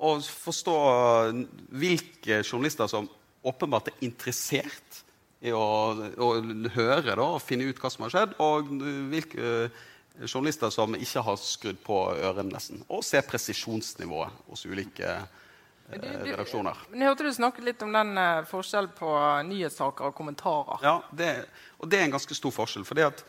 [0.00, 0.74] Og forstå
[1.76, 3.10] hvilke journalister som
[3.44, 5.02] åpenbart er interessert
[5.44, 5.64] i å,
[6.20, 6.28] å
[6.72, 8.72] høre da, og finne ut hva som har skjedd, og
[9.12, 9.68] hvilke
[10.24, 12.82] journalister som ikke har skrudd på ørene nesten.
[12.92, 15.14] Og se presisjonsnivået hos ulike
[15.90, 16.76] Du- du- redaksjoner.
[16.90, 19.10] Men jeg hørte du snakket litt om den eh, forskjellen på
[19.48, 20.78] nyhetssaker og kommentarer.
[20.86, 21.30] Ja, det,
[21.80, 22.84] og det er en ganske stor forskjell.
[22.86, 23.24] fordi at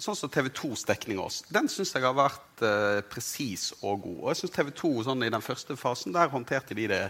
[0.00, 3.98] Sånn som TV 2s dekning av oss, den syns jeg har vært eh, presis og
[4.06, 4.14] god.
[4.22, 7.02] Og jeg synes TV 2 sånn, i den første fasen, der håndterte de det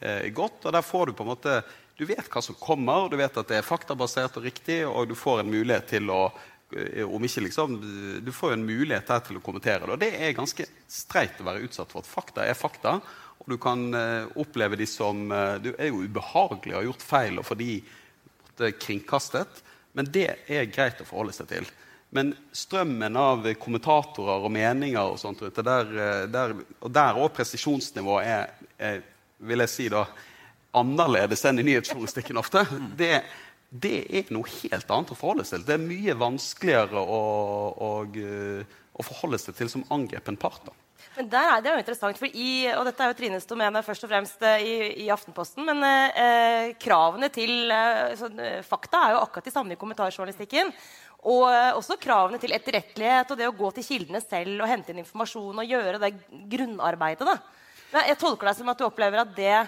[0.00, 0.62] eh, godt.
[0.62, 1.56] Og der får du på en måte
[1.98, 5.14] Du vet hva som kommer, du vet at det er faktabasert og riktig, og du
[5.18, 6.30] får en mulighet til å
[6.76, 7.80] eh, om ikke liksom,
[8.22, 9.90] Du får jo en mulighet her til å kommentere det.
[9.96, 13.00] Og det er ganske streit å være utsatt for at fakta er fakta.
[13.46, 15.28] Og du kan eh, oppleve de som
[15.62, 17.46] Du Det er jo ubehagelig å ha gjort feil og
[18.56, 19.62] måte kringkastet.
[19.92, 21.66] Men det er greit å forholde seg til.
[22.10, 27.34] Men strømmen av kommentatorer og meninger og sånt ute, der, eh, der, og der òg
[27.34, 29.02] presisjonsnivået er, er,
[29.38, 30.06] vil jeg si, da
[30.76, 32.66] annerledes enn i nyhetsjournalistikken ofte.
[32.96, 33.22] Det,
[33.70, 35.66] det er noe helt annet å forholde seg til.
[35.66, 37.20] Det er mye vanskeligere å,
[37.88, 40.62] å, eh, å forholde seg til som angrepen part.
[40.68, 40.76] da.
[41.16, 44.04] Men der er det jo interessant, for i, og dette er jo Trines domene først
[44.04, 44.74] og fremst eh, i,
[45.06, 49.80] i Aftenposten, men eh, kravene til eh, eh, fakta er jo akkurat de samme i
[49.80, 50.74] kommentarjournalistikken.
[51.32, 54.92] Og eh, også kravene til etterrettelighet og det å gå til kildene selv og hente
[54.92, 56.12] inn informasjon og gjøre det
[56.52, 57.24] grunnarbeidet.
[57.24, 57.38] da.
[57.94, 59.58] Men jeg tolker deg som at du opplever at det,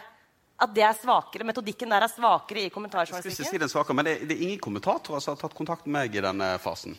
[0.58, 3.96] at det er svakere, metodikken der er svakere i Jeg skal ikke si den svakere,
[3.96, 6.98] men det, det er ingen kommentatorer som har tatt kontakt med meg i denne fasen.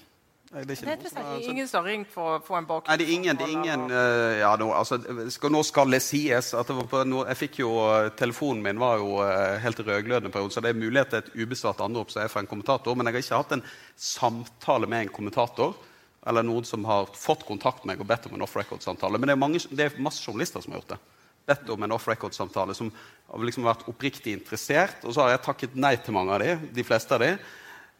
[0.50, 1.42] Nei, Det er Det er noe.
[1.52, 2.90] Ingen som har ringt for å få en bakgrunn?
[2.90, 4.98] Nei, det er ingen, det er ingen uh, ja, nå, altså,
[5.30, 8.64] skal, nå skal det sies at det var på, nå, jeg fikk jo, eh, Telefonen
[8.66, 12.10] min var jo uh, helt rødglødende, periode, så det er mulighet til et ubesvart anrop
[12.10, 12.98] som er fra en kommentator.
[12.98, 13.68] Men jeg har ikke hatt en
[14.10, 15.78] samtale med en kommentator
[16.28, 19.22] eller noen som har fått kontakt med meg og bedt om en off-record-samtale.
[19.22, 21.00] Men det er, mange, det er masse journalister som har gjort det.
[21.50, 25.06] Bedt om en off-record-samtale som har liksom vært oppriktig interessert.
[25.06, 27.32] Og så har jeg takket nei til mange av de, de fleste av de.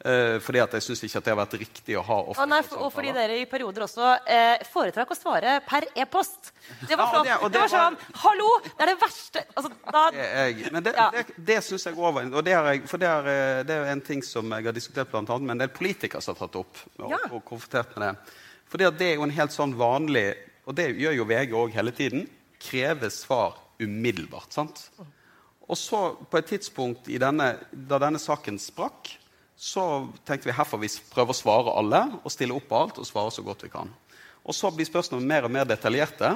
[0.06, 2.62] Eh, fordi at jeg syns ikke at det har vært riktig å ha Ja, nei,
[2.64, 6.52] for- og fordi dere i perioder også eh, foretrakk å svare per e-post.
[6.88, 8.50] Det var Ja, sånn, det- det, var sånn Hallo!
[8.64, 10.72] Det er det verste altså, da, Det jeg.
[10.72, 11.10] Men det, Ja.
[11.12, 13.86] det, det syns jeg òg var og det, er, For det er, eh, det er
[13.92, 16.56] en ting som jeg har diskutert blant annet med en del politikere som har tatt
[16.56, 16.78] opp.
[17.00, 17.18] Og, Ja.
[17.32, 18.34] og konfrontert med det.
[18.70, 20.36] Fordi at det er jo en helt sånn vanlig
[20.68, 22.28] Og det gjør jo VG òg hele tiden.
[22.60, 24.52] Kreve svar umiddelbart.
[24.54, 24.90] sant?
[25.68, 29.18] Og så, på et tidspunkt i denne, da denne saken sprakk,
[29.60, 29.84] så
[30.24, 33.08] tenkte vi her får vi prøve å svare alle og stille opp på alt og
[33.08, 33.92] svare så godt vi kan.
[34.48, 36.32] Og så blir spørsmålene mer og mer detaljerte.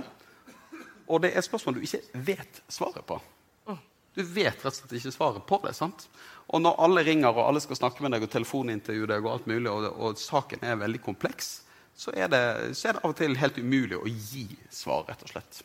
[1.07, 3.21] Og det er spørsmål du ikke vet svaret på.
[4.13, 5.71] Du vet rett og slett ikke svaret på det.
[5.73, 6.05] sant?
[6.53, 9.47] Og når alle ringer og alle skal snakke med deg og telefonintervjue deg, og alt
[9.49, 11.53] mulig, og, og saken er veldig kompleks,
[11.97, 12.43] så er, det,
[12.77, 15.63] så er det av og til helt umulig å gi svar, rett og slett.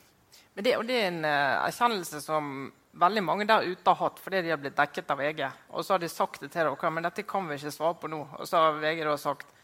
[0.57, 4.19] Men det, og det er en eh, erkjennelse som veldig mange der ute har hatt
[4.23, 5.45] fordi de har blitt dekket av VG.
[5.71, 8.11] Og så har de sagt det til dere, men dette kan vi ikke svare på
[8.11, 8.25] nå.
[8.39, 9.55] Og så har VG da sagt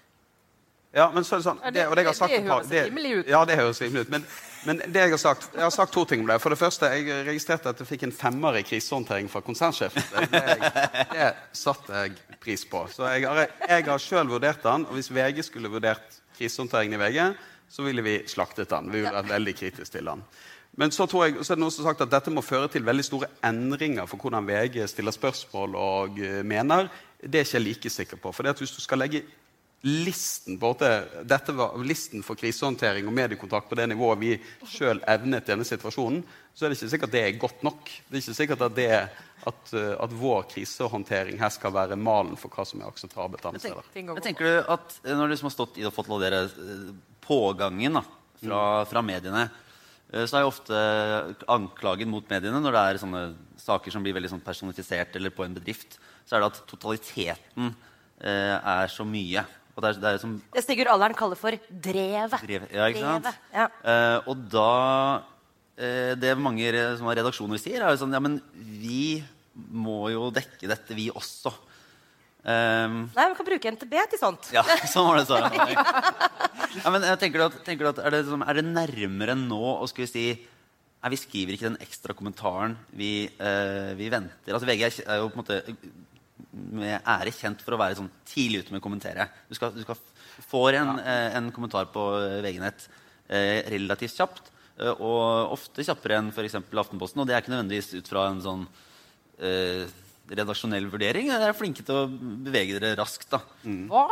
[0.94, 2.47] Ja, men så er det sånn, det, og det jeg har det- sagt det et
[2.49, 3.27] par- det, rimelig ut.
[3.33, 4.11] Ja, det høres rimelig ut.
[4.14, 4.27] Men,
[4.64, 6.37] men det jeg har sagt jeg har sagt to ting om det.
[6.40, 10.05] For det første, jeg registrerte at jeg fikk en femmer i krisehåndtering fra konsernsjefen.
[10.12, 12.85] Det, det, det satte jeg pris på.
[12.94, 14.87] Så jeg har, jeg har sjøl vurdert den.
[14.87, 17.35] Og hvis VG skulle vurdert krisehåndteringen i VG,
[17.75, 18.92] så ville vi slaktet den.
[18.94, 20.23] Vi ville vært veldig kritiske til den.
[20.80, 22.68] Men så, tror jeg, så er det noen som har sagt at dette må føre
[22.72, 26.90] til veldig store endringer for hvordan VG stiller spørsmål og eh, mener.
[27.20, 28.32] Det er ikke jeg like sikker på.
[28.34, 29.22] For det at hvis du skal legge
[29.84, 34.30] listen var listen for krisehåndtering og mediekontakt på det nivået vi
[34.64, 36.22] sjøl evnet i denne situasjonen,
[36.54, 37.90] så er det ikke sikkert det er godt nok.
[38.08, 38.88] Det er ikke sikkert at, det,
[39.44, 43.60] at, uh, at vår krisehåndtering her skal være malen for hva som er akseptabelt andre
[43.60, 43.90] steder.
[44.08, 46.46] Men tenker du at eh, når du som har stått i og fått lov dere
[46.48, 46.88] eh,
[47.24, 48.04] pågangen da,
[48.40, 49.63] fra, fra mediene, eh,
[50.12, 50.80] så er jo ofte
[51.50, 53.22] anklagen mot mediene når det er sånne
[53.58, 57.70] saker som blir veldig sånn personifisert eller på en bedrift, så er det at totaliteten
[58.20, 59.44] eh, er så mye.
[59.74, 62.36] Og det er, det er som det Sigurd Allern kaller for drevet.
[62.46, 63.30] drev, ja, ikke sant?
[63.54, 63.68] Ja.
[63.82, 64.70] Eh, og da
[65.74, 70.28] eh, Det mange som har redaksjoner sier, er jo sånn Ja, men vi må jo
[70.34, 71.52] dekke dette, vi også.
[72.44, 74.50] Um, Nei, Vi kan bruke NTB til sånt.
[74.52, 74.61] ja,
[74.92, 75.48] sånn var det Sara.
[76.76, 79.88] Ja, men jeg tenker at, tenker at er, det, sånn- er det nærmere nå å
[79.88, 80.26] skulle si
[81.04, 82.78] Nei, vi skriver ikke den ekstra kommentaren.
[82.96, 84.54] Vi, uh, vi venter.
[84.57, 85.59] Altså VG er er jo på en måte
[86.80, 89.26] med ære kjent for å være sånn tidlig ute med å kommentere.
[89.50, 89.98] Du skal, du skal
[90.48, 94.50] får en, eh, en kommentar på eh, VG-nett uh, relativt kjapt.
[94.98, 96.57] og ofte kjappere enn f.eks.
[96.59, 97.20] Aftenposten.
[97.22, 98.64] Og det er ikke nødvendigvis ut fra en sånn
[99.38, 99.85] eh,
[100.30, 101.28] redaksjonell vurdering.
[101.28, 103.28] Dere er flinke til å bevege dere raskt.
[103.32, 103.40] da.
[103.90, 104.06] Hva?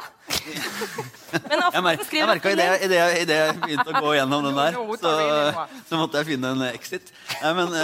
[1.49, 1.59] Men
[1.95, 2.99] Jeg, jeg merka idet jeg, i det,
[3.39, 5.13] jeg begynte å gå gjennom den der, så,
[5.89, 7.07] så måtte jeg finne en exit.
[7.41, 7.79] Nei, men uh,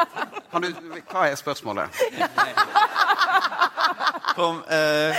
[0.54, 0.68] Kan du,
[1.10, 1.86] hva er spørsmålet?
[4.36, 5.14] kom uh,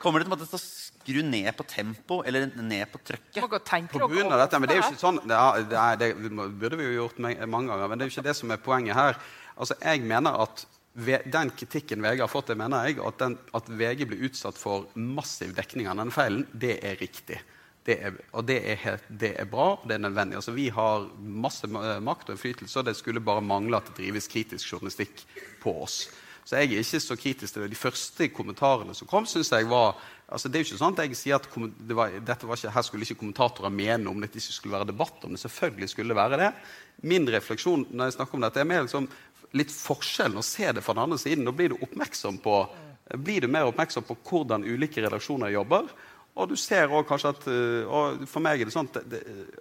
[0.00, 3.42] Kommer det til å skru ned på tempo eller ned på trøkket?
[3.92, 6.08] På grunn av dette, men det er jo ikke sånn ja, det, er, det
[6.60, 8.98] burde vi jo gjort mange ganger, men det er jo ikke det som er poenget
[8.98, 9.18] her.
[9.58, 10.64] Altså, jeg mener at
[10.98, 14.88] den kritikken VG har fått, det mener jeg, at, den, at VG blir utsatt for
[14.98, 17.38] massiv dekning av denne feilen, det er riktig.
[17.88, 20.36] Det er, og det er, helt, det er bra, det er nødvendig.
[20.40, 24.28] Altså, vi har masse makt og innflytelse, og det skulle bare mangle at det drives
[24.28, 25.22] kritisk journalistikk
[25.62, 26.02] på oss.
[26.48, 27.74] Så jeg er ikke så kritisk til det.
[27.74, 31.06] De første kommentarene som kom, synes jeg var altså Det er jo ikke sånn at
[31.06, 31.46] jeg sier at
[31.88, 34.90] det var, dette var ikke, her skulle ikke kommentatorer mene om det ikke skulle være
[34.90, 35.40] debatt om det.
[35.40, 36.48] Selvfølgelig skulle det være det.
[37.08, 39.08] Min refleksjon når jeg snakker om dette, er mer liksom
[39.56, 41.46] litt forskjellen og se det fra den andre siden.
[41.48, 42.60] Da blir du oppmerksom på
[43.16, 45.88] blir du mer oppmerksom på hvordan ulike redaksjoner jobber.
[46.38, 48.90] Og du ser også kanskje at øh, og For meg er det sånn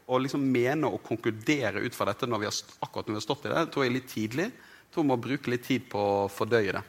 [0.06, 3.26] å liksom mene og konkludere ut fra dette når vi har, akkurat når vi har
[3.26, 4.48] stått i det, tror jeg er litt tidlig.
[4.92, 6.84] Tror vi må bruke litt tid på å fordøye det.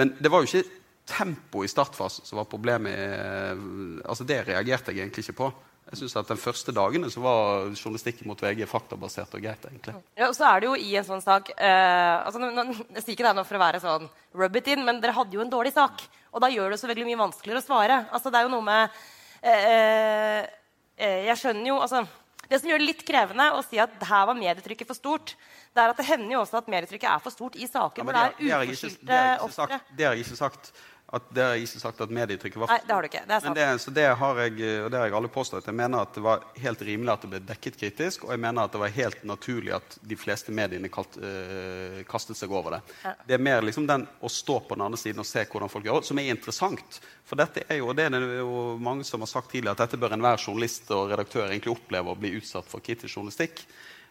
[0.00, 0.78] Men det var jo ikke
[1.10, 2.96] tempoet i startfasen som var problemet.
[2.96, 5.52] øh, altså Det reagerte jeg egentlig ikke på.
[5.90, 9.64] Jeg synes at De første dagene så var journalistikken mot VG faktabasert og greit.
[9.66, 9.96] egentlig.
[10.16, 13.16] Ja, og så er det jo i en sånn sak eh, altså, nå, Jeg sier
[13.16, 14.06] ikke det nå for å være sånn
[14.38, 16.04] rub it in, men dere hadde jo en dårlig sak.
[16.30, 17.98] Og da gjør det så veldig mye vanskeligere å svare.
[18.14, 19.00] Altså, det er jo noe med
[19.42, 20.46] eh,
[20.94, 22.04] eh, Jeg skjønner jo altså,
[22.50, 25.34] Det som gjør det litt krevende å si at her var medietrykket for stort,
[25.74, 28.06] det er at det hender jo også at medietrykket er for stort i saker Ja,
[28.06, 29.82] hvor det er uforskyldte ikke ofre.
[29.90, 30.72] Det har jeg ikke sagt.
[31.10, 33.22] At, det har jeg ikke sagt at medietrykket var Nei, det har du ikke.
[33.26, 33.56] Det er sant.
[33.58, 34.52] det, så det har jeg,
[34.84, 35.66] og det har jeg alle påstått.
[35.66, 38.62] Jeg mener at det var helt rimelig at det ble dekket kritisk, og jeg mener
[38.68, 42.80] at det var helt naturlig at de fleste mediene kalt, øh, kastet seg over det.
[43.02, 43.16] Ja.
[43.26, 45.90] Det er mer liksom den å stå på den andre siden og se hvordan folk
[45.90, 47.00] gjør det, som er interessant.
[47.26, 49.88] For dette er jo, og det er det jo mange som har sagt tidligere, at
[49.88, 53.64] dette bør enhver journalist og redaktør egentlig oppleve å bli utsatt for kritisk journalistikk.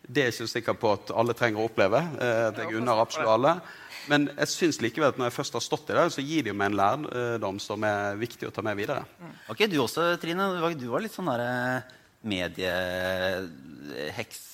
[0.03, 1.99] Det er jeg ikke sikker på at alle trenger å oppleve.
[2.19, 3.59] Eh, at jeg unner absolutt alle.
[4.07, 6.53] Men jeg syns likevel at når jeg først har stått i det, så gir det
[6.53, 9.03] jo meg en lærdom som er viktig å ta med videre.
[9.51, 10.47] Ok, Du også, Trine.
[10.79, 11.83] Du var, litt sånn der,
[12.21, 13.47] medieheks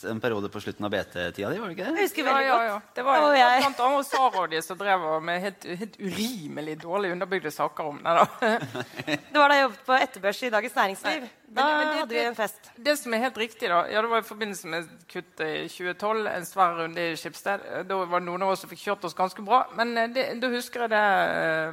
[0.06, 2.50] en periode på slutten av BT-tida di, var det ikke Jeg husker Ja, veldig ja,
[2.56, 2.68] godt.
[2.70, 2.78] ja.
[2.96, 7.12] Det var jeg- blant annet Sara og de som drev med helt, helt urimelig dårlig
[7.16, 8.28] underbygde saker om det.
[9.34, 11.22] Det var da jeg jobbet på Etterbørs i Dagens Næringsliv.
[11.48, 12.72] Da men- men det- hadde vi en fest.
[12.78, 16.28] Det som er helt riktig, da Ja, det var i forbindelse med kuttet i 2012,
[16.28, 17.60] en svær runde i Skipsted.
[17.88, 19.66] Da var det noen av oss som fikk kjørt oss ganske bra.
[19.76, 21.72] Men eh, det, da husker jeg det, eh,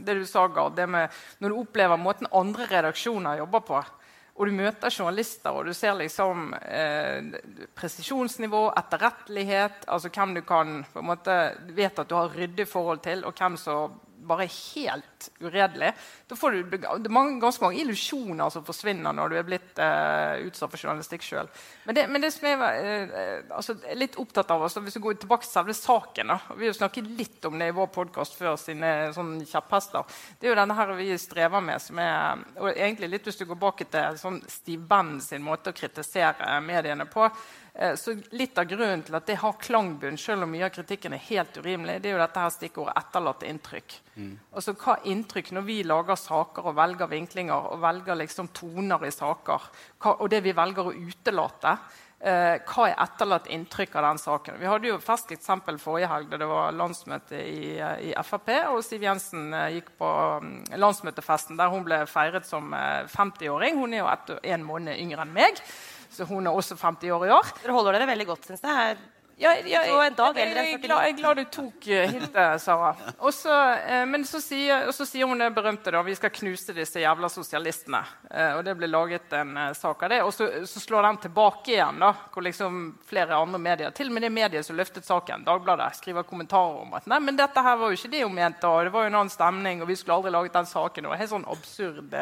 [0.00, 0.76] det du sa, Gard.
[0.76, 1.08] Det med
[1.40, 3.84] når du opplever måten andre redaksjoner jobber på.
[4.36, 7.38] Og du møter journalister, og du ser liksom eh,
[7.76, 11.36] presisjonsnivå, etterrettelighet, altså hvem du kan på en måte
[11.72, 13.96] vet at du har ryddig forhold til, og hvem som
[14.28, 15.92] bare er helt uredelig.
[16.28, 20.36] Da får du det mange, ganske mange illusjoner som forsvinner når du er blitt uh,
[20.46, 21.50] utsatt for journalistikk sjøl.
[21.86, 25.20] Men, men det som jeg eh, altså, er litt opptatt av, altså, hvis vi går
[25.22, 28.38] tilbake til selve saken da, Vi har jo snakket litt om det i vår podkast
[28.38, 30.06] før, sine sånn kjepphester.
[30.38, 33.46] Det er jo denne her vi strever med, som er og egentlig litt hvis du
[33.48, 37.28] går bak til sånn Steve Benn sin måte å kritisere mediene på.
[37.78, 41.12] Eh, Så Litt av grunnen til at det har klangbunn, selv om mye av kritikken
[41.12, 43.98] er helt urimelig, det er jo dette her stikkordet 'etterlatte inntrykk'.
[44.54, 49.10] Altså hva inntrykk når vi lager saker og velger vinklinger og velger liksom toner i
[49.10, 49.60] saker,
[50.00, 51.78] hva, og det vi velger å utelate.
[52.18, 54.58] Eh, hva er etterlatt inntrykk av den saken?
[54.58, 57.76] Vi hadde jo et ferskt eksempel forrige helg da det var landsmøte i,
[58.08, 62.72] i Frp, og Siv Jensen eh, gikk på mm, landsmøtefesten der hun ble feiret som
[62.72, 63.76] eh, 50-åring.
[63.78, 65.60] Hun er jo ett- en måned yngre enn meg,
[66.10, 67.52] så hun er også 50 år i år.
[67.62, 68.96] Dere holder dere veldig godt, syns jeg.
[69.36, 72.54] Ja, ja, Og en dag jeg, jeg, glad- jeg er glad du tok eh, hintet,
[72.62, 72.94] Sara.
[73.20, 73.52] Og så,
[73.84, 77.28] eh, men så sier, så sier hun det berømte da, vi skal knuse disse jævla
[77.28, 78.00] sosialistene.
[78.30, 80.22] Eh, og det ble laget en eh, sak av det.
[80.24, 84.16] Og så, så slår den tilbake igjen, da, hvor liksom flere andre medier, til og
[84.16, 87.76] med det mediet som løftet saken, Dagbladet, skriver kommentarer om at nei, men dette her
[87.76, 89.98] var jo ikke det hun mente, og det var jo en annen stemning, og vi
[90.00, 91.12] skulle aldri laget den saken.
[91.12, 92.16] og helt sånn absurd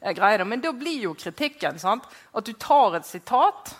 [0.00, 0.44] eh, greie.
[0.44, 2.08] Men da blir jo kritikken sant?
[2.32, 3.74] at du tar et sitat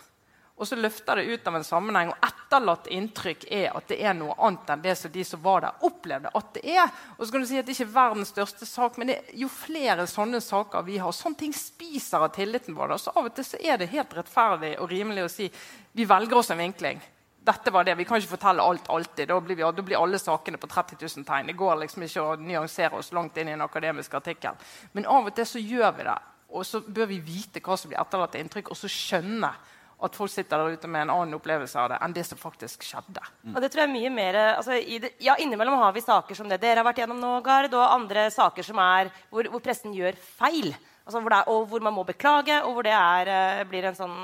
[0.60, 4.12] og så løfter det ut av en sammenheng, og etterlatt inntrykk er at det er
[4.12, 6.90] noe annet enn det som de som var der, opplevde at det er.
[7.16, 9.48] Og så kan du si at det ikke er verdens største sak, men det, jo
[9.48, 12.92] flere sånne saker vi har, sånne ting spiser av tilliten vår.
[13.00, 15.48] Så av og til så er det helt rettferdig og rimelig å si
[15.96, 17.00] vi velger oss en vinkling.
[17.40, 17.94] Dette var det.
[17.96, 19.28] Vi kan ikke fortelle alt alltid.
[19.30, 21.48] Da blir, vi, da blir alle sakene på 30 000 tegn.
[21.48, 24.58] Det går liksom ikke å nyansere oss langt inn i en akademisk artikkel.
[24.92, 26.18] Men av og til så gjør vi det.
[26.50, 29.52] Og så bør vi vite hva som blir etterlatt inntrykk, og så skjønne
[30.00, 32.84] at folk sitter der ute med en annen opplevelse av det enn det som faktisk
[32.88, 33.22] skjedde.
[33.52, 36.60] Og det tror jeg mye mer altså, det, Ja, innimellom har vi saker som det
[36.62, 40.16] dere har vært gjennom nå, Gard, og andre saker som er hvor, hvor pressen gjør
[40.40, 40.72] feil.
[41.04, 43.98] Altså, hvor er, og hvor man må beklage, og hvor det er, eh, blir en
[43.98, 44.18] sånn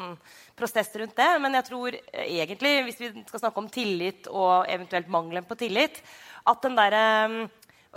[0.57, 1.29] prosess rundt det.
[1.43, 5.59] Men jeg tror eh, egentlig, hvis vi skal snakke om tillit og eventuelt mangelen på
[5.61, 6.01] tillit,
[6.47, 7.05] at den derre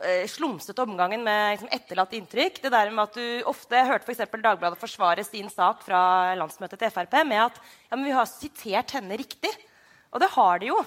[0.04, 2.62] eh, slumsete omgangen med liksom, etterlatt inntrykk.
[2.64, 6.94] Det der med at du ofte hørte for Dagbladet forsvare sin sak fra landsmøtet til
[6.94, 9.54] Frp med at ja, vi har sitert henne riktig.
[10.14, 10.80] Og det har de jo.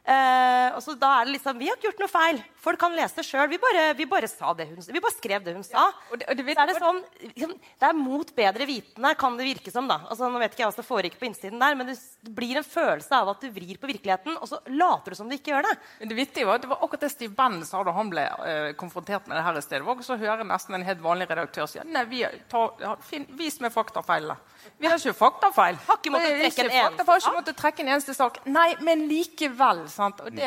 [0.00, 2.38] Eh, og så da er det liksom, Vi har ikke gjort noe feil.
[2.60, 3.48] Folk kan lese sjøl.
[3.48, 3.58] Vi,
[3.96, 5.86] vi bare sa det hun, vi bare skrev det hun sa.
[6.10, 9.36] og det- og det så er det sånn, liksom, det er mot bedre vitende, kan
[9.38, 9.88] det virke som.
[9.88, 10.00] da.
[10.10, 12.56] Altså, nå vet ikke jeg hva som foregikk på innsiden der, Men det, det blir
[12.60, 15.54] en følelse av at du vrir på virkeligheten, og så later du som du ikke
[15.54, 15.78] gjør det.
[16.00, 18.26] Men Det vittige var at det var akkurat det Steve Bannon sa da han ble
[18.28, 19.80] eh, konfrontert med det her i stedet.
[19.80, 23.58] Det var hører nesten en helt vanlig redaktør si nei, vi tar, ja, finn, vis
[23.60, 24.36] meg faktafeilene.
[24.78, 25.76] Vi har ikke faktafeil.
[25.86, 28.44] Har ikke måttet Det trekke en eneste sak.
[28.46, 29.88] Nei, men likevel.
[29.88, 30.20] sant?
[30.20, 30.44] Og det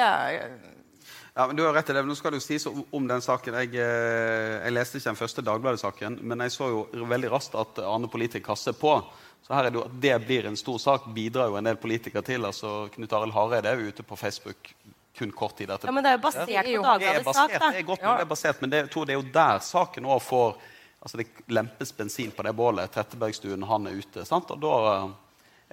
[1.33, 2.03] Ja, men du har rett i det.
[2.05, 3.55] Nå skal det jo sies om, om den saken.
[3.63, 7.81] Jeg, eh, jeg leste ikke den første Dagbladet-saken, men jeg så jo veldig raskt at
[7.81, 8.99] Arne Politik kastet på.
[9.43, 11.79] Så her er det jo at det blir en stor sak, bidrar jo en del
[11.81, 12.45] politikere til.
[12.45, 14.71] altså Knut Arild Hareide er jo ute på Facebook
[15.17, 15.89] kun kort tid etter.
[15.89, 17.51] Ja, Men det er jo basert er på Det er Dagbladets sak.
[17.57, 17.71] da.
[17.71, 19.59] det er godt mulig det er basert, men det, jeg tror det er jo der
[19.59, 20.55] saken òg får
[21.03, 22.91] altså Det lempes bensin på det bålet.
[22.93, 24.23] Trettebergstuen, han er ute.
[24.25, 24.51] sant?
[24.55, 25.09] Og da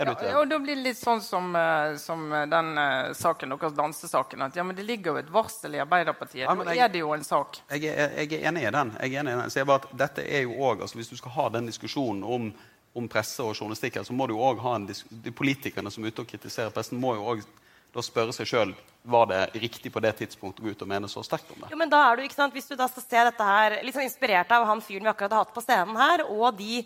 [0.01, 4.43] Ja, og da blir det litt sånn som, eh, som den eh, saken, deres dansesaken.
[4.47, 6.47] At ja, men det ligger jo et varsel i Arbeiderpartiet.
[6.47, 7.61] Ja, da jeg- er det jo en sak.
[7.71, 8.97] Jeg er, jeg er enig i den.
[9.01, 9.51] Jeg er enig i den.
[9.51, 12.25] Så jeg bare at dette er jo også, altså Hvis du skal ha den diskusjonen
[12.25, 12.53] om,
[12.97, 15.91] om presse og journalistikk, her, så må du jo også ha en dis de politikerne
[15.93, 17.47] som er ute og kritiserer pressen, må jo også
[17.93, 21.09] da spørre seg sjøl var det riktig på det tidspunktet å gå ut og mene
[21.09, 21.71] så sterkt om det.
[21.73, 23.95] Jo, men da er du, ikke sant, Hvis du da skal se dette her, litt
[23.95, 26.85] sånn inspirert av han fyren vi akkurat har hatt på scenen her, og de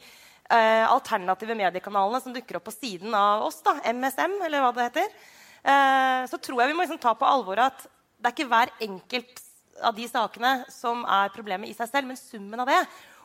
[0.51, 4.89] eh, alternative mediekanalene som dukker opp på siden av oss, da, MSM, eller hva det
[4.89, 5.17] heter,
[5.63, 8.73] eh, så tror jeg vi må liksom ta på alvor at det er ikke hver
[8.87, 9.43] enkelt
[9.85, 12.81] av de sakene som er problemet i seg selv, men summen av det.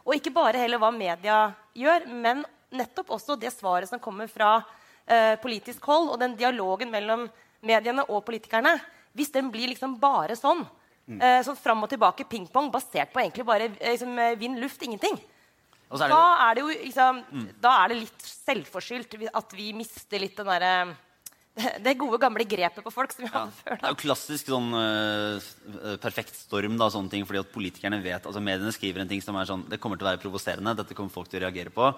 [0.06, 1.42] Og ikke bare heller hva media
[1.78, 2.44] gjør, men
[2.76, 4.60] nettopp også det svaret som kommer fra
[5.06, 7.28] eh, politisk hold, og den dialogen mellom
[7.66, 8.78] mediene og politikerne.
[9.18, 10.64] Hvis den blir liksom bare sånn,
[11.10, 14.82] eh, sånn fram og tilbake pingpong, basert på egentlig bare eh, liksom, eh, vind, luft,
[14.86, 15.18] ingenting,
[15.98, 17.22] er det da er det jo liksom,
[17.62, 20.74] da er det litt selvforskyldt at vi mister litt den derre
[21.86, 23.42] det gode, gamle grepet på folk som vi Ja.
[23.42, 23.76] hadde før.
[23.80, 28.26] Det er jo klassisk sånn uh, perfekt storm, da, sånne ting, fordi at politikerne vet
[28.30, 30.76] altså Mediene skriver en ting som er sånn Det kommer til å være provoserende.
[30.78, 31.90] Dette kommer folk til å reagere på.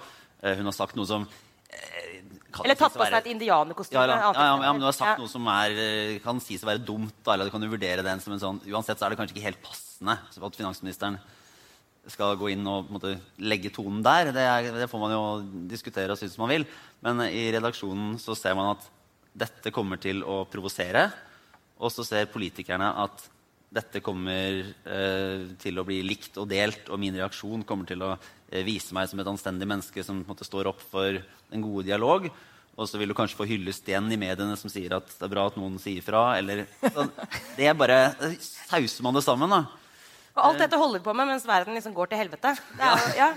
[0.42, 4.08] Uh, hun har sagt noe som uh, Eller tatt på seg et indianerkostyme.
[4.08, 7.14] ja, ja, ja, men du har sagt noe som er, kan sies å være dumt.
[7.22, 9.38] Da, eller du kan jo vurdere den som en sånn Uansett så er det kanskje
[9.38, 11.20] ikke helt passende at finansministeren
[12.10, 14.32] skal gå inn og måte, legge tonen der.
[14.34, 15.26] Det, er, det får man jo
[15.70, 16.66] diskutere og synes man vil.
[17.06, 18.88] Men i redaksjonen så ser man at
[19.32, 21.10] dette kommer til å provosere.
[21.82, 23.28] Og så ser politikerne at
[23.72, 28.12] dette kommer eh, til å bli likt og delt, og min reaksjon kommer til å
[28.18, 32.28] eh, vise meg som et anstendig menneske som måte, står opp for en god dialog.
[32.76, 35.32] Og så vil du kanskje få hyllest igjen i mediene som sier at det er
[35.32, 36.34] bra at noen sier fra.
[36.40, 37.08] Eller, så
[37.58, 38.00] det er bare
[38.42, 39.64] Sauser man det sammen, da.
[40.36, 42.54] Og alt dette holder vi på med mens verden liksom går til helvete.
[42.78, 43.30] Det er jo, ja.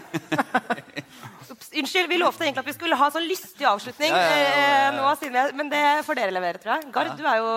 [1.54, 4.10] Ups, unnskyld, vi lovte egentlig at vi skulle ha sånn lystig avslutning.
[4.14, 4.76] Ja, ja, ja, ja, ja.
[4.88, 6.92] eh, nå, siden jeg, men det får dere levere, tror jeg.
[6.94, 7.54] Gard, du er jo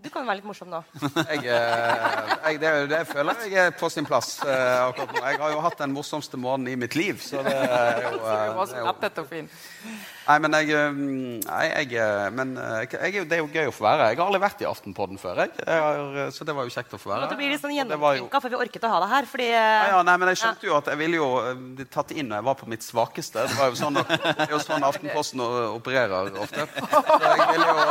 [0.00, 0.82] Du kan være litt morsom nå.
[1.30, 5.22] Jeg, eh, jeg, det, det føler jeg er på sin plass eh, akkurat nå.
[5.24, 8.44] Jeg har jo hatt den morsomste måneden i mitt liv, så det er jo, eh,
[8.44, 8.68] Det var
[9.00, 9.46] det så er jo.
[10.30, 10.98] Nei, men jeg, eh,
[11.42, 14.04] nei, jeg, eh, men eh, jeg, er det er jo gøy å få være.
[14.12, 15.50] Jeg har aldri vært i Aftenpodden før, jeg.
[15.58, 17.24] jeg har, så det var jo kjekt å få være.
[17.24, 19.28] Måtte bli litt sånn det gjennomtenka før vi orket å ha deg her.
[19.32, 21.28] Fordi Ja, eh, ja, nei, men jeg skjønte jo at jeg ville jo
[21.80, 23.46] bli tatt inn når jeg var på mitt svakeste.
[23.50, 26.68] Det, var jo sånn, det er jo sånn Aftenposten opererer ofte.
[26.78, 27.86] Så jeg ville jo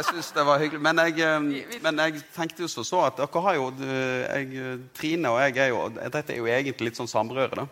[0.00, 0.84] Jeg syns det var hyggelig.
[0.88, 5.38] Men jeg, men jeg tenkte jo så, så at dere har jo jeg, Trine og
[5.44, 7.68] jeg er jo Dette er jo egentlig litt sånn samrøre, da.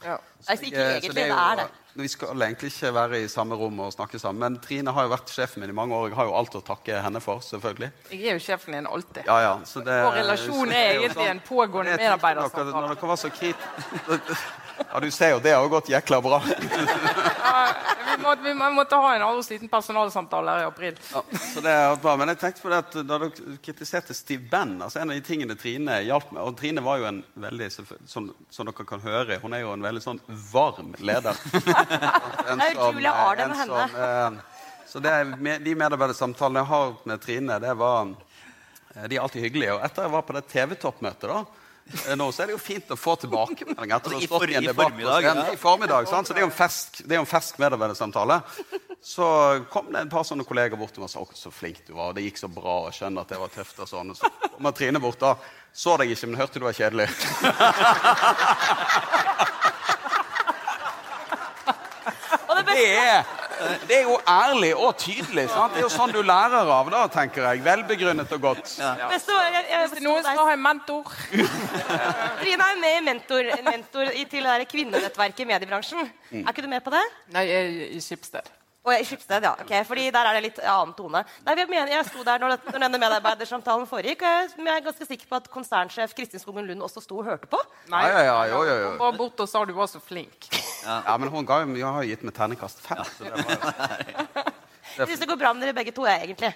[0.00, 0.16] Ja.
[0.40, 1.70] Så, Jeg, ikke egentlig, så det jo- er det.
[1.98, 4.38] Vi skal egentlig ikke være i samme rom og snakke sammen.
[4.44, 6.08] Men Trine har jo vært sjefen min i mange år.
[6.12, 7.90] Jeg har jo alt å takke henne for, selvfølgelig.
[8.14, 9.24] Jeg er jo sjefen din alltid.
[9.26, 12.70] Ja, ja, så det, Vår relasjon er egentlig sånn- en pågående er medarbeidersamtale.
[12.76, 13.68] Når dere var så krit...
[14.92, 16.38] Ja, du ser jo, det har gått jækla bra.
[16.46, 17.66] Ja,
[18.16, 20.96] vi, måtte, vi måtte ha en aldri liten personalsamtale her i april.
[21.12, 21.22] Ja,
[21.54, 22.14] så det er bra.
[22.20, 25.24] Men jeg tenkte på det at da dere kritiserte Steve Benn altså En av de
[25.26, 27.68] tingene Trine hjalp med Og Trine var jo en veldig,
[28.08, 30.22] som, som dere kan høre, hun er jo en veldig sånn
[30.52, 31.38] varm leder.
[31.54, 35.14] En Det er som- Julia har det med som, eh, Så det,
[35.64, 38.10] de medarbeidersamtalene jeg har med Trine, det var
[38.96, 39.76] eh, De er alltid hyggelige.
[39.78, 41.44] Og etter jeg var på det TV-toppmøtet, da
[42.16, 44.62] nå så er det jo fint å få tilbakemeldinger etter å I for- i en
[44.68, 45.32] debatt på formiddag, ja.
[45.52, 46.26] I formiddag, sant?
[46.28, 47.26] Så det er jo en fersk, det er en
[47.64, 48.42] medarbeidersamtale.
[49.02, 51.80] Så kom det et par sånne kolleger bort til meg og sa «Å, så flink
[51.86, 52.10] du var.
[52.10, 52.74] og Det gikk så bra.
[52.86, 53.78] og skjønner at det var tøft.
[53.80, 54.10] og sånn.
[54.10, 55.34] Og så kom Trine bort da.
[55.72, 57.08] Så deg ikke, men hørte du var kjedelig.
[62.48, 63.24] Og det Det beste, er,
[63.88, 65.46] det er jo ærlig og tydelig.
[65.52, 65.74] Sant?
[65.74, 67.64] Det er jo sånn du lærer av, da, tenker jeg.
[67.64, 68.76] Velbegrunnet og godt.
[68.80, 68.94] Ja.
[69.18, 71.10] så, jeg, jeg, Hvis det er noen som har en mentor
[72.40, 76.08] Trine er med i mentor, mentor i, til det kvinnenettverket i mediebransjen.
[76.30, 76.44] Mm.
[76.44, 77.04] Er ikke du med på det?
[77.34, 78.56] Nei, jeg er i Skipsted.
[78.80, 79.50] Og i Skipsted, ja.
[79.60, 81.20] Okay, fordi der er det litt annen tone.
[81.44, 84.72] Nei, jeg, mener, jeg sto der når, det, når denne medarbeidersamtalen foregikk, og jeg, jeg
[84.72, 87.60] er ganske sikker på at konsernsjef Kristin Skogen Lund også sto og hørte på.
[87.92, 88.90] Nei, Ja, ja, ja, jo, jo, jo.
[88.94, 90.48] Hun var borte og sa du var så flink.
[90.86, 93.04] Ja, men hun ga, jeg har jo gitt meg terningkast fem.
[93.18, 94.48] Så det var.
[94.90, 96.48] Jeg syns det går bra med dere begge to, jeg, egentlig.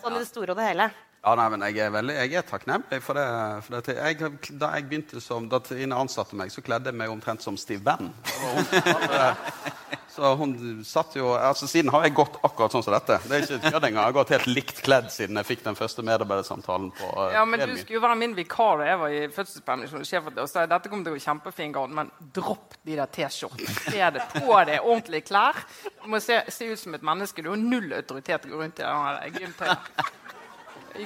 [0.00, 0.86] Sånn i det store og det hele.
[1.22, 3.26] Ja, nei, men jeg er, veldig, jeg er takknemlig for det.
[3.66, 7.12] For det jeg, da jeg begynte som, da Trine ansatte meg, så kledde jeg meg
[7.12, 8.08] omtrent som Steve Bann.
[10.12, 10.52] Så hun
[10.84, 13.16] satt jo altså Siden har jeg gått akkurat sånn som dette.
[13.24, 14.02] Det er ikke kødd engang.
[14.02, 17.46] Jeg har gått helt likt kledd siden jeg fikk den første medarbeidersamtalen på uh, Ja,
[17.48, 20.04] men Du skulle jo være min vikar da jeg var i fødselspermisjon.
[20.04, 23.78] og sa dette kommer til å gå kjempefin garn, men dropp de der T-skjortene.
[23.88, 25.64] Se det på deg ordentlige klær.
[26.02, 27.40] Du må se, se ut som et menneske.
[27.40, 29.92] Du har null autoritet til å gå rundt i den gymtøyet.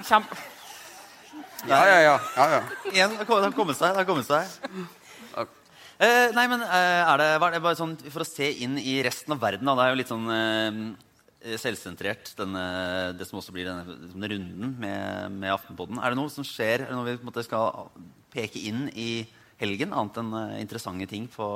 [0.02, 0.42] Kjempe...
[1.66, 2.20] Ja, ja, ja.
[2.36, 2.62] ja, ja.
[2.90, 3.94] Det har kommet seg.
[3.94, 5.05] Det har kommet seg.
[5.96, 8.98] Eh, nei, men eh, er det, var det bare sånn for å se inn i
[9.04, 9.64] resten av verden?
[9.64, 9.76] Da.
[9.78, 12.66] Det er jo litt sånn eh, selvsentrert, denne,
[13.16, 16.02] det som også blir denne, denne runden med, med Aftenpodden.
[16.02, 16.84] Er det noe som skjer?
[16.84, 17.88] Er det noe vi på en måte skal
[18.34, 19.24] peke inn i
[19.62, 21.46] helgen, annet enn eh, interessante ting på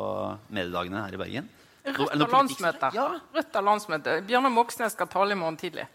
[0.49, 1.51] mediedagene her i Bergen?
[1.85, 2.93] Er Rødt har landsmøte.
[2.97, 3.07] Ja.
[3.37, 4.21] Rødt landsmøte.
[4.29, 5.87] Bjørnar Moxnes skal tale i morgen tidlig.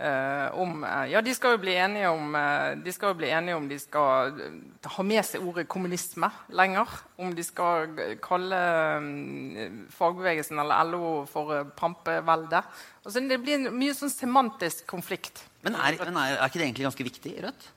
[0.00, 3.56] Eh, om, eh, ja, de skal jo bli enige om eh, de skal bli enige
[3.58, 4.54] om de skal eh,
[4.94, 6.94] ha med seg ordet kommunisme lenger.
[7.20, 7.92] Om de skal
[8.24, 8.60] kalle
[8.96, 12.62] eh, fagbevegelsen eller LO for eh, pampevelde.
[13.04, 15.44] Altså, det blir en mye sånn semantisk konflikt.
[15.66, 17.68] Men er, men er, er ikke det egentlig ganske viktig, Rødt?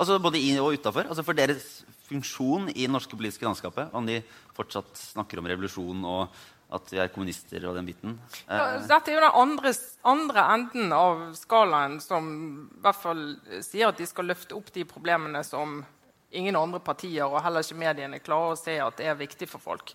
[0.00, 1.10] Altså Både i og utafor?
[1.10, 3.92] Altså for deres funksjon i det norske politiske landskapet?
[3.92, 4.22] Om de
[4.56, 6.40] fortsatt snakker om revolusjon og
[6.74, 8.16] at vi er kommunister og den biten?
[8.48, 9.72] Ja, Eh, dette er jo den andre,
[10.04, 12.30] andre enden av skalaen som
[12.76, 13.22] i hvert fall
[13.62, 15.84] sier at de skal løfte opp de problemene som
[16.30, 19.62] ingen andre partier og heller ikke mediene klarer å se at det er viktig for
[19.62, 19.94] folk.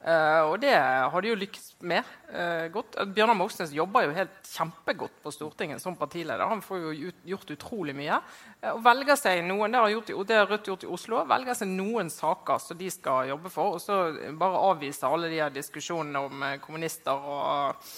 [0.00, 2.96] Eh, og det har de jo lykkes med uh, godt.
[3.12, 6.48] Bjørnar Moxnes jobber jo helt kjempegodt på Stortinget som partileder.
[6.48, 8.16] Han får jo ut, gjort utrolig mye.
[8.62, 11.20] Uh, og velger seg noen, Det har, gjort, det har Rødt gjort i Oslo.
[11.28, 14.00] velger seg noen saker som de skal jobbe for, og så
[14.40, 17.44] bare avvise alle de her diskusjonene om eh, kommunister og
[17.74, 17.92] eh,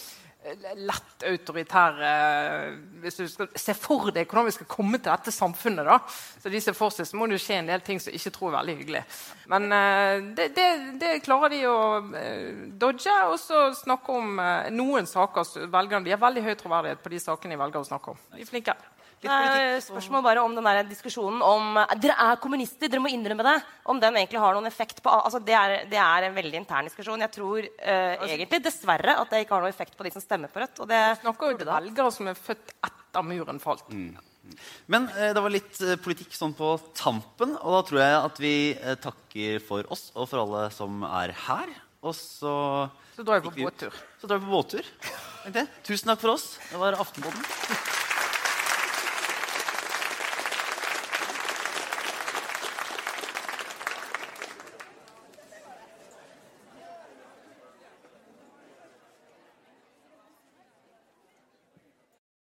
[0.74, 2.12] lett autoritære
[3.02, 5.98] Hvis du skal se for deg hvordan vi skal komme til dette samfunnet, da,
[6.42, 8.32] så de ser for seg, så må det jo skje en del ting som ikke
[8.34, 9.02] tror er veldig hyggelig.
[9.52, 10.68] Men eh, det, det,
[11.02, 11.78] det klarer de å
[12.18, 16.54] eh, dodge, og så snakke om eh, noen saker som velgerne De har veldig høy
[16.58, 18.26] troverdighet på de sakene de velger å snakke om.
[18.34, 18.76] De er flinke.
[19.86, 23.54] Spørsmål bare om den der diskusjonen om Dere er kommunister, dere må innrømme det.
[23.86, 26.90] Om den egentlig har noen effekt på altså, det, er, det er en veldig intern
[26.90, 27.22] diskusjon.
[27.22, 30.52] Jeg tror eh, egentlig, dessverre, at det ikke har noen effekt på de som stemmer
[30.52, 30.82] på Rødt.
[30.82, 33.86] Og det Snakker jo velgere som er født etter muren falt.
[34.90, 38.42] Men eh, det var litt eh, politikk sånn på tampen, og da tror jeg at
[38.42, 41.72] vi eh, takker for oss og for alle som er her.
[42.02, 42.56] Og så
[43.14, 43.94] Så drar vi på båttur.
[44.18, 44.92] Så drar vi på båttur.
[45.86, 46.56] Tusen takk for oss.
[46.70, 47.90] Det var Aftenpodden.